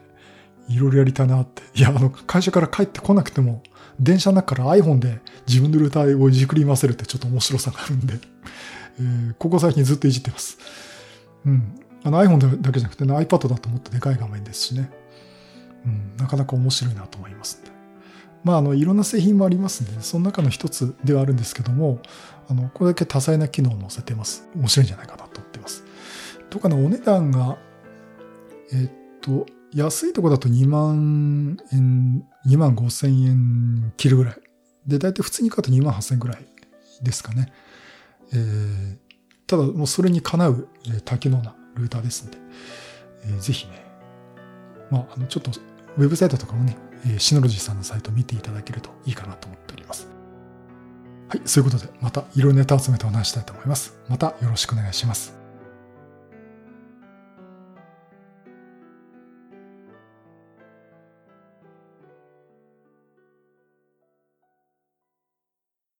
[0.68, 1.62] いろいろやりたいなって。
[1.74, 3.62] いや、あの、会社から帰ってこなくても、
[3.98, 8.18] 電車の中から iPhone で自分のルーターをいじくり回せるってちょっと面白さがあるんで、
[8.98, 10.58] えー、ここ最近ずっといじってます。
[11.46, 11.80] うん。
[12.02, 14.90] あの iPhone だけじゃなくて、ね、iPad だともっとでかい画面ですしね。
[15.86, 17.70] うん、なかなか面白いなと思いますんで。
[18.42, 22.00] まあ、あの、いろんな製品もありますんで、その中の一つではあるんですけども、
[22.48, 24.48] あの、これだけ多彩な機能を載せてます。
[24.54, 25.84] 面白いんじゃないかなと思ってます。
[26.50, 27.58] とかね、お値段が、
[28.72, 34.36] えっと、安いとこだと2万円、2万5千円切るぐらい。
[34.86, 36.46] で、だいたい普通に買うと2万8千円ぐらい
[37.02, 37.52] ですかね。
[38.32, 38.96] えー、
[39.46, 42.38] ただ、もうそれにかなう、えー、多機能なルーターですんで、
[43.24, 43.84] えー、ぜひね、
[44.90, 45.50] まあ、あの、ちょっと、
[45.96, 46.76] ウェブサイトとかもね、
[47.18, 50.08] シノロジーさんのサイトを見ていただけるといいかなと思っております。
[51.28, 53.96] はい、そういうことで、またいろいろネタ集めてお話したいと思います。
[54.08, 55.43] またよろしくお願いします。